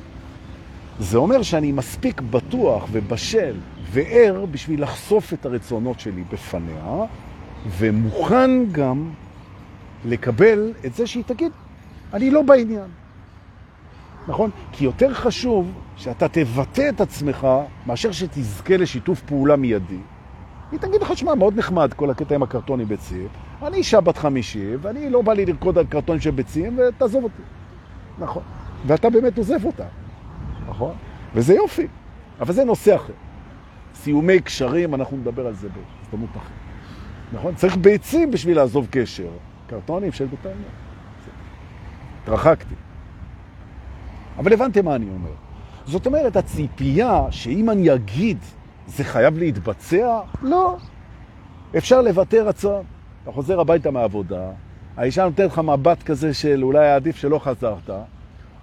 זה 1.01 1.18
אומר 1.18 1.42
שאני 1.42 1.73
מספיק 1.73 2.20
בטוח 2.20 2.87
ובשל 2.92 3.55
וער 3.92 4.44
בשביל 4.51 4.83
לחשוף 4.83 5.33
את 5.33 5.46
הרצונות 5.46 6.01
שלי 6.01 6.25
בפניה, 6.33 7.05
ומוכן 7.79 8.51
גם 8.73 9.11
לקבל 10.05 10.73
את 10.87 10.94
זה 10.94 11.07
שהיא 11.07 11.25
תגיד, 11.27 11.53
אני 12.12 12.31
לא 12.31 12.42
בעניין. 12.42 13.00
נכון? 14.31 14.51
כי 14.73 14.85
יותר 14.85 15.14
חשוב 15.14 15.73
שאתה 15.97 16.29
תבטא 16.29 16.88
את 16.88 17.01
עצמך 17.01 17.47
מאשר 17.87 18.12
שתזכה 18.12 18.77
לשיתוף 18.77 19.21
פעולה 19.21 19.57
מיידי. 19.57 19.99
היא 20.73 20.81
תגיד 20.81 21.03
לך, 21.03 21.16
שמע, 21.16 21.35
מאוד 21.35 21.59
נחמד 21.59 21.93
כל 21.93 22.11
הקטע 22.11 22.35
עם 22.35 22.43
הקרטונים 22.43 22.88
ביצים, 22.88 23.29
אני 23.62 23.77
אישה 23.77 24.01
בת 24.01 24.16
חמישי, 24.16 24.77
ואני 24.81 25.11
לא 25.11 25.23
בא 25.23 25.33
לי 25.33 25.47
לרקוד 25.47 25.79
על 25.79 25.87
קרטונים 25.87 26.21
של 26.21 26.31
ביצים, 26.31 26.79
ותעזוב 26.79 27.25
אותי. 27.25 27.43
נכון. 28.19 28.43
ואתה 28.87 29.11
באמת 29.11 29.38
עוזב 29.38 29.64
אותה. 29.64 29.85
נכון? 30.69 30.93
וזה 31.35 31.55
יופי. 31.55 31.87
אבל 32.40 32.53
זה 32.53 32.64
נושא 32.64 32.95
אחר. 32.95 33.12
סיומי 33.95 34.40
קשרים, 34.40 34.95
אנחנו 34.95 35.16
נדבר 35.16 35.47
על 35.47 35.55
זה 35.55 35.69
בהזדמנות 35.69 36.31
אחרת. 36.37 36.53
נכון? 37.33 37.55
צריך 37.55 37.77
ביצים 37.77 38.31
בשביל 38.31 38.57
לעזוב 38.57 38.87
קשר. 38.90 39.29
קרטונים 39.66 40.12
של 40.12 40.27
ביתיים. 40.27 40.57
התרחקתי. 42.23 42.75
אבל 44.40 44.53
הבנתם 44.53 44.85
מה 44.85 44.94
אני 44.94 45.07
אומר. 45.07 45.31
זאת 45.87 46.07
אומרת, 46.07 46.37
הציפייה 46.37 47.26
שאם 47.31 47.70
אני 47.70 47.94
אגיד 47.94 48.38
זה 48.87 49.05
חייב 49.05 49.38
להתבצע? 49.38 50.20
לא. 50.42 50.76
אפשר 51.76 52.03
לוותר 52.03 52.48
רצון. 52.48 52.85
אתה 53.22 53.33
חוזר 53.33 53.61
הביתה 53.61 53.90
מהעבודה, 53.90 54.50
האישה 54.96 55.24
נותנת 55.24 55.53
לך 55.53 55.59
מבט 55.59 56.03
כזה 56.03 56.35
של 56.35 56.64
אולי 56.64 56.90
עדיף 56.90 57.16
שלא 57.16 57.38
חזרת, 57.38 57.90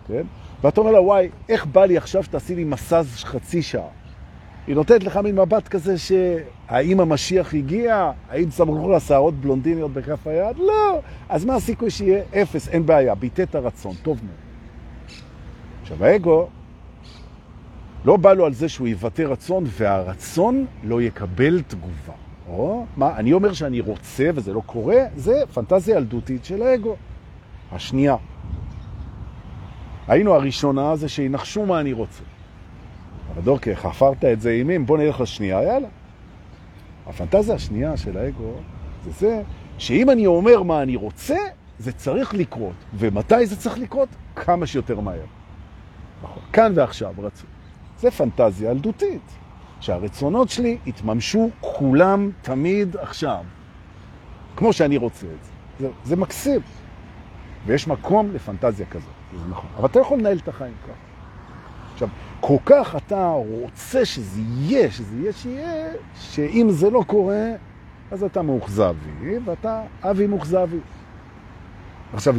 כן? 0.07 0.21
ואתה 0.63 0.81
אומר 0.81 0.91
לה, 0.91 1.01
וואי, 1.01 1.29
איך 1.49 1.65
בא 1.65 1.85
לי 1.85 1.97
עכשיו 1.97 2.23
שתעשי 2.23 2.55
לי 2.55 2.63
מסז 2.63 3.23
חצי 3.23 3.61
שעה? 3.61 3.87
היא 4.67 4.75
נותנת 4.75 5.03
לך 5.03 5.17
מין 5.17 5.35
מבט 5.35 5.67
כזה 5.67 5.95
שהאם 5.97 6.99
המשיח 6.99 7.53
הגיע? 7.53 8.11
האם 8.29 8.49
צמחו 8.49 8.91
לה 8.91 8.99
שערות 8.99 9.33
בלונדיניות 9.33 9.93
בכף 9.93 10.27
היד? 10.27 10.57
לא. 10.57 10.99
אז 11.29 11.45
מה 11.45 11.55
הסיכוי 11.55 11.89
שיהיה? 11.89 12.23
אפס, 12.41 12.67
אין 12.67 12.85
בעיה. 12.85 13.15
ביטא 13.15 13.41
את 13.41 13.55
הרצון, 13.55 13.93
טוב 14.03 14.19
מאוד. 14.23 14.46
עכשיו, 15.87 16.05
האגו, 16.05 16.47
לא 18.05 18.17
בא 18.17 18.33
לו 18.33 18.45
על 18.45 18.53
זה 18.53 18.69
שהוא 18.69 18.87
יבטא 18.87 19.21
רצון, 19.21 19.63
והרצון 19.67 20.65
לא 20.83 21.01
יקבל 21.01 21.61
תגובה. 21.61 22.13
או, 22.47 22.85
מה, 22.97 23.17
אני 23.17 23.33
אומר 23.33 23.53
שאני 23.53 23.79
רוצה 23.79 24.29
וזה 24.35 24.53
לא 24.53 24.61
קורה, 24.65 24.95
זה 25.15 25.41
פנטזיה 25.53 25.97
ילדותית 25.97 26.45
של 26.45 26.61
האגו. 26.61 26.95
השנייה. 27.71 28.15
היינו 30.07 30.33
הראשונה 30.33 30.95
זה 30.95 31.09
שינחשו 31.09 31.65
מה 31.65 31.79
אני 31.79 31.93
רוצה. 31.93 32.23
אבל 33.33 33.41
דורקי, 33.41 33.75
חפרת 33.75 34.25
את 34.25 34.41
זה 34.41 34.49
אימים, 34.49 34.85
בוא 34.85 34.97
נלך 34.97 35.21
לשנייה, 35.21 35.63
יאללה. 35.63 35.87
הפנטזיה 37.07 37.55
השנייה 37.55 37.97
של 37.97 38.17
האגו 38.17 38.53
זה 39.05 39.11
זה 39.11 39.41
שאם 39.77 40.09
אני 40.09 40.27
אומר 40.27 40.63
מה 40.63 40.81
אני 40.81 40.95
רוצה, 40.95 41.37
זה 41.79 41.91
צריך 41.91 42.33
לקרות. 42.33 42.75
ומתי 42.93 43.45
זה 43.45 43.55
צריך 43.55 43.79
לקרות? 43.79 44.09
כמה 44.35 44.67
שיותר 44.67 44.99
מהר. 44.99 45.36
נכון. 46.23 46.43
כאן 46.53 46.71
ועכשיו 46.75 47.13
רצו. 47.17 47.45
זה 47.99 48.11
פנטזיה 48.11 48.71
ילדותית. 48.71 49.37
שהרצונות 49.79 50.49
שלי 50.49 50.77
יתממשו 50.85 51.49
כולם 51.61 52.31
תמיד 52.41 52.97
עכשיו. 52.97 53.43
כמו 54.55 54.73
שאני 54.73 54.97
רוצה 54.97 55.25
את 55.25 55.43
זה. 55.43 55.51
זה, 55.79 55.89
זה 56.03 56.15
מקסים. 56.15 56.61
ויש 57.65 57.87
מקום 57.87 58.31
לפנטזיה 58.33 58.85
כזאת, 58.85 59.09
זה 59.33 59.49
נכון. 59.49 59.69
אבל 59.77 59.85
אתה 59.85 59.99
יכול 59.99 60.19
לנהל 60.19 60.37
את 60.37 60.47
החיים 60.47 60.73
ככה. 60.83 60.93
עכשיו, 61.93 62.07
כל 62.39 62.57
כך 62.65 62.95
אתה 62.95 63.33
רוצה 63.35 64.05
שזה 64.05 64.41
יהיה, 64.57 64.91
שזה 64.91 65.15
יהיה 65.17 65.33
שיהיה, 65.33 65.89
שאם 66.15 66.67
זה 66.69 66.89
לא 66.89 67.03
קורה, 67.07 67.45
אז 68.11 68.23
אתה 68.23 68.41
מאוכזבי, 68.41 69.37
ואתה 69.45 69.81
אבי 70.03 70.27
מאוכזבי. 70.27 70.77
עכשיו, 72.13 72.35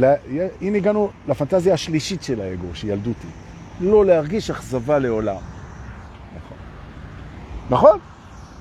הנה 0.61 0.77
הגענו 0.77 1.09
לפנטזיה 1.27 1.73
השלישית 1.73 2.23
של 2.23 2.41
האגו, 2.41 2.67
שהיא 2.73 2.93
ילדותית. 2.93 3.48
לא 3.79 4.05
להרגיש 4.05 4.49
אכזבה 4.49 4.99
לעולם. 4.99 5.41
נכון. 6.35 6.57
נכון? 7.69 7.99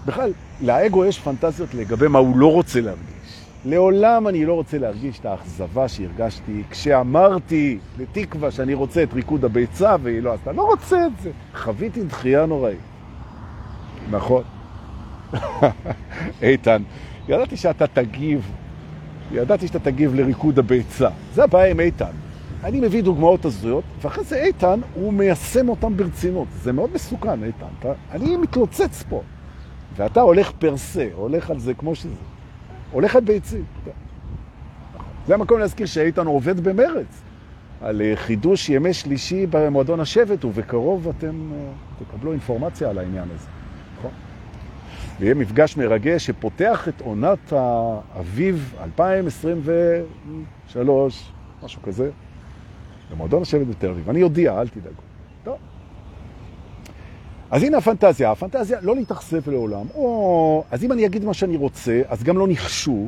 בכלל, 0.07 0.33
לאגו 0.61 1.05
יש 1.05 1.19
פנטזיות 1.19 1.75
לגבי 1.75 2.09
מה 2.09 2.19
הוא 2.19 2.37
לא 2.37 2.53
רוצה 2.53 2.81
להרגיש. 2.81 3.09
לעולם 3.65 4.29
אני 4.29 4.45
לא 4.45 4.55
רוצה 4.55 4.79
להרגיש 4.79 5.19
את 5.19 5.27
האכזבה 5.27 5.89
שהרגשתי 5.89 6.63
כשאמרתי 6.71 7.79
לתקווה 7.99 8.51
שאני 8.51 8.75
רוצה 8.75 9.03
את 9.03 9.13
ריקוד 9.13 9.45
הביצה 9.45 9.97
והיא 10.03 10.23
לא 10.23 10.33
עשתה. 10.33 10.53
לא 10.53 10.63
רוצה 10.63 11.07
את 11.07 11.23
זה. 11.23 11.31
חוויתי 11.55 12.03
דחייה 12.05 12.47
נוראית. 12.47 12.79
נכון. 14.11 14.43
איתן, 16.43 16.83
ידעתי 17.29 17.57
שאתה 17.57 17.87
תגיב, 17.87 18.51
ידעתי 19.33 19.67
שאתה 19.67 19.79
תגיב 19.79 20.15
לריקוד 20.15 20.59
הביצה. 20.59 21.09
זה 21.35 21.45
הבעיה 21.45 21.71
עם 21.71 21.81
איתן. 21.81 22.28
אני 22.65 22.81
מביא 22.81 23.03
דוגמאות 23.03 23.45
הזויות, 23.45 23.85
ואחרי 24.03 24.25
זה 24.25 24.37
איתן, 24.37 24.81
הוא 24.95 25.13
מיישם 25.13 25.69
אותם 25.69 25.97
ברצינות. 25.97 26.49
זה 26.63 26.73
מאוד 26.73 26.91
מסוכן, 26.95 27.45
איתן. 27.45 27.67
אתה, 27.79 27.93
אני 28.11 28.37
מתלוצץ 28.37 29.05
פה. 29.09 29.23
ואתה 29.97 30.21
הולך 30.21 30.53
פרסה, 30.59 31.09
הולך 31.15 31.51
על 31.51 31.59
זה 31.59 31.75
כמו 31.75 31.95
שזה. 31.95 32.15
הולך 32.93 33.17
על 33.17 33.25
ביצים. 33.25 33.65
זה 35.27 35.35
המקום 35.35 35.59
להזכיר 35.59 35.87
שאיתן 35.87 36.27
עובד 36.27 36.61
במרץ 36.61 37.23
על 37.81 38.03
אה, 38.03 38.13
חידוש 38.17 38.69
ימי 38.69 38.93
שלישי 38.93 39.47
במועדון 39.51 40.01
השבט, 40.01 40.45
ובקרוב 40.45 41.09
אתם 41.09 41.53
אה, 41.53 41.59
תקבלו 41.99 42.33
אינפורמציה 42.33 42.91
על 42.91 42.99
העניין 42.99 43.29
הזה. 43.35 43.47
נכון? 43.99 44.11
ויהיה 45.21 45.35
מפגש 45.35 45.77
מרגש 45.77 46.27
שפותח 46.27 46.89
את 46.89 47.01
עונת 47.01 47.53
האביב 47.53 48.75
2023, 48.85 51.33
משהו 51.63 51.83
כזה. 51.83 52.11
במועדון 53.11 53.43
השבט 53.43 53.67
בתל 53.67 53.91
אביב. 53.91 54.11
אני 54.11 54.23
אודיע, 54.23 54.61
אל 54.61 54.69
תדאגו. 54.69 55.09
אז 57.51 57.63
הנה 57.63 57.79
הפנטזיה. 57.79 58.31
הפנטזיה 58.31 58.79
לא 58.83 58.97
להתאכזב 58.97 59.51
לעולם. 59.51 59.87
או, 59.95 60.65
אז 60.71 60.85
אם 60.85 60.93
אני 60.93 61.07
אגיד 61.07 61.25
מה 61.25 61.35
שאני 61.35 61.57
רוצה, 61.57 62.03
אז 62.09 62.23
גם 62.23 62.39
לא 62.39 62.49
ניחשו, 62.49 63.07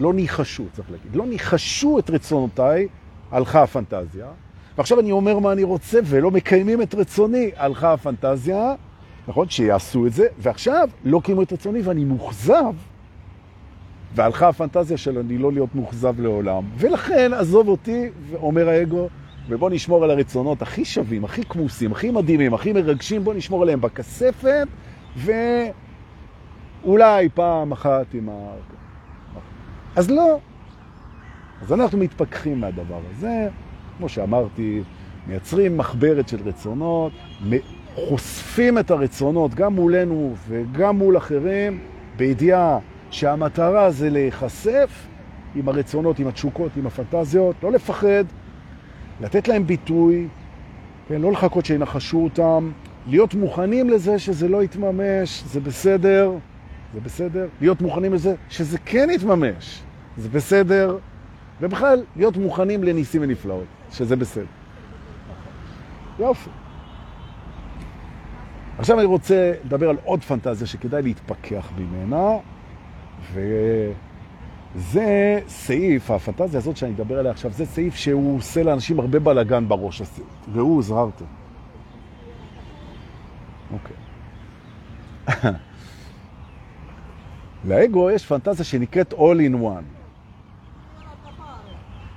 לא 0.00 0.14
ניחשו, 0.14 0.64
צריך 0.72 0.90
להגיד. 0.90 1.16
לא 1.16 1.26
ניחשו 1.26 1.98
את 1.98 2.10
רצונותיי, 2.10 2.88
הלכה 3.30 3.62
הפנטזיה. 3.62 4.26
ועכשיו 4.78 5.00
אני 5.00 5.12
אומר 5.12 5.38
מה 5.38 5.52
אני 5.52 5.62
רוצה, 5.62 5.98
ולא 6.04 6.30
מקיימים 6.30 6.82
את 6.82 6.94
רצוני, 6.94 7.50
הלכה 7.56 7.92
הפנטזיה. 7.92 8.74
נכון? 9.28 9.48
שיעשו 9.48 10.06
את 10.06 10.12
זה, 10.12 10.26
ועכשיו 10.38 10.88
לא 11.04 11.20
קיימו 11.24 11.42
את 11.42 11.52
רצוני 11.52 11.80
ואני 11.82 12.04
מוחזב, 12.04 12.74
והלכה 14.14 14.48
הפנטזיה 14.48 14.96
של 14.96 15.18
אני 15.18 15.38
לא 15.38 15.52
להיות 15.52 15.74
מוחזב 15.74 16.20
לעולם. 16.20 16.64
ולכן, 16.76 17.32
עזוב 17.34 17.68
אותי, 17.68 18.08
ואומר 18.30 18.68
האגו, 18.68 19.08
ובוא 19.48 19.70
נשמור 19.70 20.04
על 20.04 20.10
הרצונות 20.10 20.62
הכי 20.62 20.84
שווים, 20.84 21.24
הכי 21.24 21.44
כמוסים, 21.44 21.92
הכי 21.92 22.10
מדהימים, 22.10 22.54
הכי 22.54 22.72
מרגשים, 22.72 23.24
בוא 23.24 23.34
נשמור 23.34 23.62
עליהם 23.62 23.80
בכספת, 23.80 24.68
ואולי 25.16 27.28
פעם 27.34 27.72
אחת 27.72 28.14
עם 28.14 28.28
ה... 28.28 28.52
אז 29.96 30.10
לא. 30.10 30.38
אז 31.62 31.72
אנחנו 31.72 31.98
מתפכחים 31.98 32.60
מהדבר 32.60 33.00
הזה, 33.10 33.48
כמו 33.98 34.08
שאמרתי, 34.08 34.82
מייצרים 35.26 35.78
מחברת 35.78 36.28
של 36.28 36.38
רצונות, 36.44 37.12
חושפים 37.94 38.78
את 38.78 38.90
הרצונות 38.90 39.54
גם 39.54 39.74
מולנו 39.74 40.34
וגם 40.48 40.98
מול 40.98 41.16
אחרים, 41.16 41.78
בידיעה 42.16 42.78
שהמטרה 43.10 43.90
זה 43.90 44.10
להיחשף 44.10 45.06
עם 45.54 45.68
הרצונות, 45.68 46.18
עם 46.18 46.26
התשוקות, 46.26 46.72
עם 46.76 46.86
הפנטזיות, 46.86 47.56
לא 47.62 47.72
לפחד, 47.72 48.24
לתת 49.20 49.48
להם 49.48 49.66
ביטוי, 49.66 50.28
כן, 51.08 51.20
לא 51.20 51.32
לחכות 51.32 51.64
שינחשו 51.64 52.18
אותם, 52.18 52.70
להיות 53.06 53.34
מוכנים 53.34 53.90
לזה 53.90 54.18
שזה 54.18 54.48
לא 54.48 54.62
יתממש, 54.62 55.42
זה 55.46 55.60
בסדר, 55.60 56.32
זה 56.94 57.00
בסדר, 57.00 57.48
להיות 57.60 57.80
מוכנים 57.80 58.14
לזה 58.14 58.34
שזה 58.48 58.78
כן 58.78 59.08
יתממש, 59.10 59.82
זה 60.16 60.28
בסדר, 60.28 60.98
ובכלל 61.60 62.02
להיות 62.16 62.36
מוכנים 62.36 62.84
לניסים 62.84 63.22
ונפלאות, 63.22 63.64
שזה 63.92 64.16
בסדר. 64.16 64.44
יופי. 66.18 66.50
עכשיו 68.78 68.98
אני 68.98 69.06
רוצה 69.06 69.52
לדבר 69.64 69.90
על 69.90 69.96
עוד 70.04 70.22
פנטזיה 70.22 70.66
שכדאי 70.66 71.02
להתפכח 71.02 71.70
ממנה, 71.78 72.36
ו... 73.32 73.40
זה 74.76 75.40
סעיף, 75.48 76.10
הפנטזיה 76.10 76.58
הזאת 76.58 76.76
שאני 76.76 76.92
אדבר 76.92 77.18
עליה 77.18 77.32
עכשיו, 77.32 77.52
זה 77.52 77.66
סעיף 77.66 77.94
שהוא 77.94 78.38
עושה 78.38 78.62
לאנשים 78.62 79.00
הרבה 79.00 79.18
בלגן 79.18 79.68
בראש, 79.68 80.02
והוא 80.52 80.82
זררתם. 80.82 81.24
אוקיי. 83.72 83.96
לאגו 87.68 88.10
יש 88.10 88.26
פנטזיה 88.26 88.64
שנקראת 88.64 89.12
All 89.12 89.38
in 89.50 89.54
One. 89.62 89.84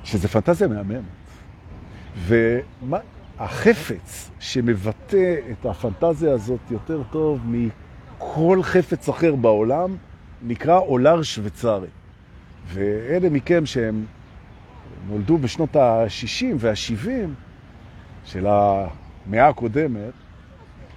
שזה 0.04 0.28
פנטזיה 0.28 0.68
מהממת. 0.68 1.04
והחפץ 3.38 4.32
שמבטא 4.40 5.36
את 5.52 5.66
הפנטזיה 5.66 6.34
הזאת 6.34 6.60
יותר 6.72 7.02
טוב 7.12 7.40
מכל 7.46 8.60
חפץ 8.64 9.10
אחר 9.10 9.36
בעולם, 9.36 9.96
נקרא 10.42 10.78
אולר 10.78 11.22
שוויצרי. 11.22 11.88
ואלה 12.68 13.30
מכם 13.30 13.66
שהם 13.66 14.06
נולדו 15.08 15.38
בשנות 15.38 15.76
ה-60 15.76 16.46
וה-70 16.58 17.08
של 18.26 18.48
המאה 18.48 19.48
הקודמת, 19.48 20.14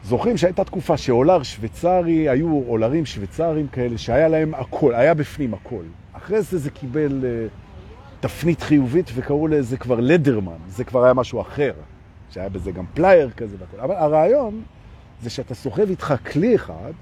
זוכרים 0.04 0.36
שהייתה 0.36 0.64
תקופה 0.64 0.96
שאולר 0.96 1.42
שוויצרי, 1.42 2.28
היו 2.28 2.62
אולרים 2.68 3.06
שוויצרים 3.06 3.68
כאלה 3.68 3.98
שהיה 3.98 4.28
להם 4.28 4.54
הכל, 4.54 4.94
היה 4.94 5.14
בפנים 5.14 5.54
הכל. 5.54 5.82
אחרי 6.12 6.42
זה 6.42 6.58
זה 6.58 6.70
קיבל 6.70 7.24
אה, 7.24 7.50
תפנית 8.20 8.62
חיובית 8.62 9.10
וקראו 9.14 9.48
לזה 9.48 9.76
כבר 9.76 10.00
Leatherman, 10.00 10.58
זה 10.68 10.84
כבר 10.84 11.04
היה 11.04 11.14
משהו 11.14 11.40
אחר, 11.40 11.72
שהיה 12.30 12.48
בזה 12.48 12.72
גם 12.72 12.84
פלייר 12.94 13.30
כזה 13.30 13.56
והכל. 13.60 13.80
אבל 13.80 13.94
הרעיון 13.94 14.62
זה 15.22 15.30
שאתה 15.30 15.54
סוחב 15.54 15.88
איתך 15.90 16.14
כלי 16.32 16.54
אחד 16.54 16.92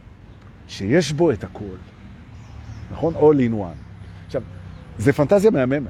שיש 0.68 1.12
בו 1.12 1.30
את 1.30 1.44
הכל, 1.44 1.76
נכון? 2.92 3.14
All 3.14 3.38
in 3.38 3.52
one. 3.52 3.93
עכשיו, 4.26 4.42
זה 4.98 5.12
פנטזיה 5.12 5.50
מהממת. 5.50 5.88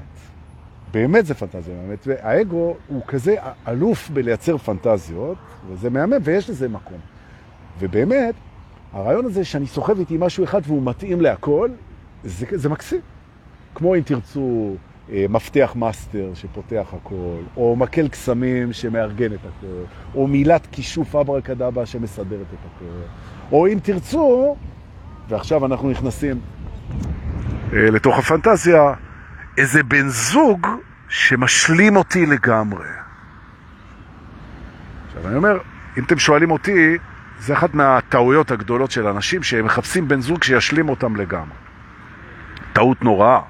באמת 0.91 1.25
זה 1.25 1.33
פנטזיה 1.33 1.75
מהממת, 1.75 2.07
והאגו 2.07 2.75
הוא 2.87 3.01
כזה 3.07 3.35
אלוף 3.67 4.09
בלייצר 4.09 4.57
פנטזיות, 4.57 5.37
וזה 5.69 5.89
מהמם, 5.89 6.17
ויש 6.23 6.49
לזה 6.49 6.69
מקום. 6.69 6.97
ובאמת, 7.79 8.35
הרעיון 8.93 9.25
הזה 9.25 9.45
שאני 9.45 9.67
סוחב 9.67 9.99
איתי 9.99 10.17
משהו 10.19 10.43
אחד 10.43 10.61
והוא 10.65 10.83
מתאים 10.83 11.21
להכל, 11.21 11.69
זה, 12.23 12.45
זה 12.51 12.69
מקסים. 12.69 13.01
כמו 13.75 13.95
אם 13.95 14.01
תרצו 14.01 14.75
אה, 15.11 15.25
מפתח 15.29 15.73
מאסטר 15.75 16.31
שפותח 16.33 16.93
הכל, 16.93 17.41
או 17.57 17.75
מקל 17.75 18.07
קסמים 18.07 18.73
שמארגן 18.73 19.33
את 19.33 19.39
הכל, 19.39 19.83
או 20.15 20.27
מילת 20.27 20.67
כישוף 20.71 21.15
אברה 21.15 21.41
קדאבה 21.41 21.85
שמסדרת 21.85 22.47
את 22.53 22.65
הכל, 22.75 22.85
או 23.51 23.67
אם 23.67 23.79
תרצו, 23.83 24.55
ועכשיו 25.29 25.65
אנחנו 25.65 25.89
נכנסים 25.89 26.39
לתוך 27.73 28.19
הפנטזיה, 28.19 28.93
איזה 29.57 29.83
בן 29.83 30.07
זוג 30.07 30.67
שמשלים 31.09 31.95
אותי 31.95 32.25
לגמרי. 32.25 32.87
עכשיו 35.07 35.27
אני 35.27 35.35
אומר, 35.35 35.57
אם 35.97 36.03
אתם 36.03 36.19
שואלים 36.19 36.51
אותי, 36.51 36.97
זה 37.39 37.53
אחת 37.53 37.73
מהטעויות 37.73 38.51
הגדולות 38.51 38.91
של 38.91 39.07
אנשים 39.07 39.43
שהם 39.43 39.65
מחפשים 39.65 40.07
בן 40.07 40.21
זוג 40.21 40.43
שישלים 40.43 40.89
אותם 40.89 41.15
לגמרי. 41.15 41.57
טעות 42.73 43.01
נוראה, 43.01 43.41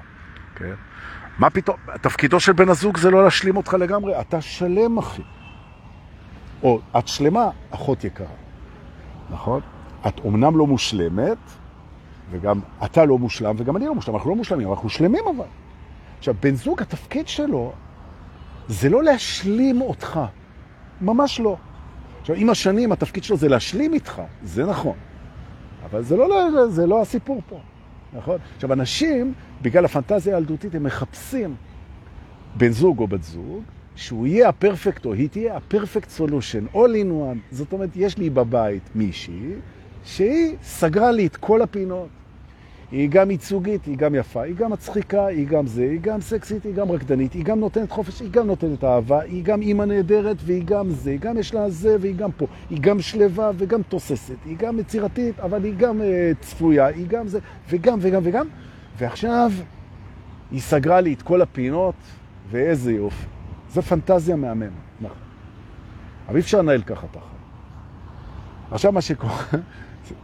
כן? 0.56 0.74
מה 1.38 1.50
פתאום? 1.50 1.76
תפקידו 2.00 2.40
של 2.40 2.52
בן 2.52 2.68
הזוג 2.68 2.96
זה 2.96 3.10
לא 3.10 3.24
להשלים 3.24 3.56
אותך 3.56 3.74
לגמרי, 3.74 4.20
אתה 4.20 4.40
שלם 4.40 4.98
אחי. 4.98 5.22
או 6.62 6.80
את 6.98 7.08
שלמה, 7.08 7.48
אחות 7.70 8.04
יקרה. 8.04 8.26
נכון? 9.30 9.60
את 10.08 10.18
אומנם 10.18 10.56
לא 10.56 10.66
מושלמת, 10.66 11.38
וגם 12.30 12.60
אתה 12.84 13.04
לא 13.04 13.18
מושלם, 13.18 13.54
וגם 13.58 13.76
אני 13.76 13.86
לא 13.86 13.94
מושלם, 13.94 14.14
אנחנו 14.14 14.30
לא 14.30 14.36
מושלמים, 14.36 14.70
אנחנו 14.70 14.88
שלמים 14.88 15.24
אבל. 15.36 15.46
עכשיו, 16.18 16.34
בן 16.42 16.54
זוג, 16.54 16.82
התפקיד 16.82 17.28
שלו 17.28 17.72
זה 18.68 18.88
לא 18.88 19.02
להשלים 19.02 19.80
אותך. 19.80 20.20
ממש 21.00 21.40
לא. 21.40 21.56
עכשיו, 22.20 22.36
עם 22.36 22.50
השנים 22.50 22.92
התפקיד 22.92 23.24
שלו 23.24 23.36
זה 23.36 23.48
להשלים 23.48 23.94
איתך, 23.94 24.22
זה 24.42 24.66
נכון. 24.66 24.96
אבל 25.84 26.02
זה 26.02 26.16
לא, 26.16 26.66
זה 26.68 26.86
לא 26.86 27.02
הסיפור 27.02 27.42
פה, 27.48 27.60
נכון? 28.12 28.38
עכשיו, 28.54 28.72
אנשים, 28.72 29.34
בגלל 29.62 29.84
הפנטזיה 29.84 30.34
הילדותית, 30.36 30.74
הם 30.74 30.82
מחפשים 30.82 31.54
בן 32.56 32.70
זוג 32.70 32.98
או 32.98 33.06
בת 33.06 33.22
זוג, 33.22 33.62
שהוא 33.96 34.26
יהיה 34.26 34.48
הפרפקט 34.48 35.04
או 35.04 35.12
היא 35.12 35.28
תהיה 35.28 35.56
הפרפקט 35.56 36.08
סולושן, 36.08 36.66
all 36.72 36.76
in 36.76 37.10
one. 37.10 37.38
זאת 37.50 37.72
אומרת, 37.72 37.90
יש 37.96 38.18
לי 38.18 38.30
בבית 38.30 38.82
מישהי 38.94 39.52
שהיא 40.06 40.56
סגרה 40.62 41.12
לי 41.12 41.26
את 41.26 41.36
כל 41.36 41.62
הפינות. 41.62 42.08
היא 42.92 43.10
גם 43.10 43.30
ייצוגית, 43.30 43.84
היא 43.84 43.96
גם 43.96 44.14
יפה, 44.14 44.42
היא 44.42 44.54
גם 44.54 44.72
מצחיקה, 44.72 45.26
היא 45.26 45.46
גם 45.46 45.66
זה, 45.66 45.82
היא 45.82 46.00
גם 46.00 46.20
סקסית, 46.20 46.64
היא 46.64 46.74
גם 46.74 46.90
רקדנית, 46.90 47.32
היא 47.32 47.44
גם 47.44 47.60
נותנת 47.60 47.90
חופש, 47.90 48.20
היא 48.20 48.30
גם 48.30 48.46
נותנת 48.46 48.84
אהבה, 48.84 49.20
היא 49.20 49.44
גם 49.44 49.62
אימא 49.62 49.82
נהדרת 49.82 50.36
והיא 50.44 50.64
גם 50.64 50.90
זה, 50.90 51.16
גם 51.20 51.38
יש 51.38 51.54
לה 51.54 51.70
זה 51.70 51.96
והיא 52.00 52.16
גם 52.16 52.32
פה, 52.32 52.46
היא 52.70 52.80
גם 52.80 53.00
שלווה 53.00 53.50
וגם 53.56 53.82
תוססת, 53.82 54.34
היא 54.44 54.56
גם 54.56 54.78
יצירתית, 54.78 55.40
אבל 55.40 55.64
היא 55.64 55.74
גם 55.76 56.00
uh, 56.00 56.04
צפויה, 56.40 56.86
היא 56.86 57.06
גם 57.06 57.28
זה, 57.28 57.38
וגם 57.70 57.98
וגם 58.02 58.22
וגם, 58.24 58.46
ועכשיו 58.98 59.52
היא 60.50 60.60
סגרה 60.60 61.00
לי 61.00 61.12
את 61.12 61.22
כל 61.22 61.42
הפינות, 61.42 61.94
ואיזה 62.50 62.92
יופי. 62.92 63.26
זו 63.70 63.82
פנטזיה 63.82 64.36
מהממת, 64.36 64.70
נכון. 65.00 65.16
אבל 66.28 66.36
אי 66.36 66.40
אפשר 66.40 66.58
לנהל 66.58 66.82
ככה 66.82 67.06
תחת. 67.06 67.36
עכשיו 68.70 68.92
מה 68.92 69.00
שקורה... 69.00 69.42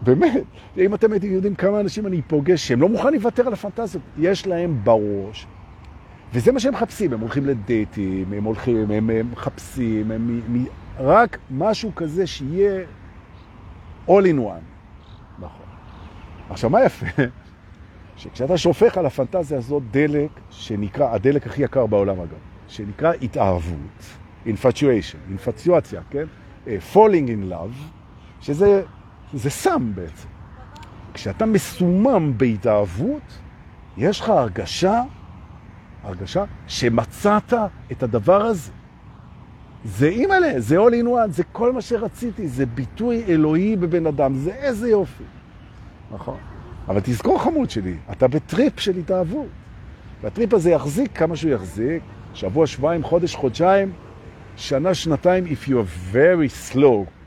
באמת, 0.02 0.42
אם 0.78 0.94
אתם 0.94 1.12
הייתם 1.12 1.32
יודעים 1.32 1.54
כמה 1.54 1.80
אנשים 1.80 2.06
אני 2.06 2.22
פוגש 2.22 2.68
שהם 2.68 2.80
לא 2.80 2.88
מוכנים 2.88 3.14
לוותר 3.14 3.46
על 3.46 3.52
הפנטזיות, 3.52 4.04
יש 4.18 4.46
להם 4.46 4.80
בראש. 4.84 5.46
וזה 6.34 6.52
מה 6.52 6.60
שהם 6.60 6.74
מחפשים, 6.74 7.12
הם 7.12 7.20
הולכים 7.20 7.46
לדייטים, 7.46 8.32
הם 8.32 8.44
הולכים, 8.44 8.90
הם, 8.90 9.10
הם 9.10 9.30
מחפשים, 9.32 10.10
הם, 10.10 10.42
הם, 10.46 10.64
רק 10.98 11.38
משהו 11.50 11.94
כזה 11.94 12.26
שיהיה 12.26 12.84
all 14.08 14.10
in 14.10 14.38
one. 14.38 14.64
נכון. 15.38 15.66
עכשיו, 16.50 16.70
מה 16.70 16.84
יפה? 16.84 17.06
שכשאתה 18.16 18.58
שופך 18.58 18.98
על 18.98 19.06
הפנטזיה 19.06 19.58
הזאת 19.58 19.82
דלק 19.90 20.30
שנקרא, 20.50 21.14
הדלק 21.14 21.46
הכי 21.46 21.62
יקר 21.62 21.86
בעולם 21.86 22.20
אגב, 22.20 22.38
שנקרא 22.68 23.12
התאהבות, 23.22 24.16
infatuation, 24.46 25.28
אינפציואציה, 25.28 26.00
כן? 26.10 26.24
Uh, 26.66 26.68
falling 26.94 27.28
in 27.28 27.52
love, 27.52 27.76
שזה 28.40 28.82
זה 29.34 29.50
סם 29.50 29.92
בעצם. 29.94 30.28
כשאתה 31.14 31.46
מסומם 31.46 32.32
בהתאהבות, 32.36 33.38
יש 33.96 34.20
לך 34.20 34.28
הרגשה, 34.28 35.02
הרגשה 36.02 36.44
שמצאת 36.66 37.54
את 37.92 38.02
הדבר 38.02 38.42
הזה. 38.42 38.70
זה 39.84 40.08
אימא'לה, 40.08 40.60
זה 40.60 40.78
all 40.78 40.90
in 40.90 41.06
one, 41.06 41.30
זה 41.30 41.44
כל 41.52 41.72
מה 41.72 41.80
שרציתי, 41.80 42.48
זה 42.48 42.66
ביטוי 42.66 43.24
אלוהי 43.28 43.76
בבן 43.76 44.06
אדם, 44.06 44.34
זה 44.34 44.50
איזה 44.54 44.88
יופי. 44.88 45.24
נכון. 46.12 46.36
אבל 46.88 47.00
תזכור 47.04 47.42
חמוד 47.42 47.70
שלי, 47.70 47.96
אתה 48.10 48.28
בטריפ 48.28 48.80
של 48.80 48.96
התאהבות. 48.96 49.46
והטריפ 50.22 50.54
הזה 50.54 50.70
יחזיק 50.70 51.18
כמה 51.18 51.36
שהוא 51.36 51.50
יחזיק, 51.50 52.02
שבוע, 52.34 52.66
שבועיים, 52.66 53.02
חודש, 53.02 53.34
חודשיים, 53.34 53.92
שנה, 54.56 54.94
שנתיים, 54.94 55.44
if 55.46 55.68
you 55.68 55.72
are 55.72 56.14
very 56.14 56.74
slow. 56.74 57.21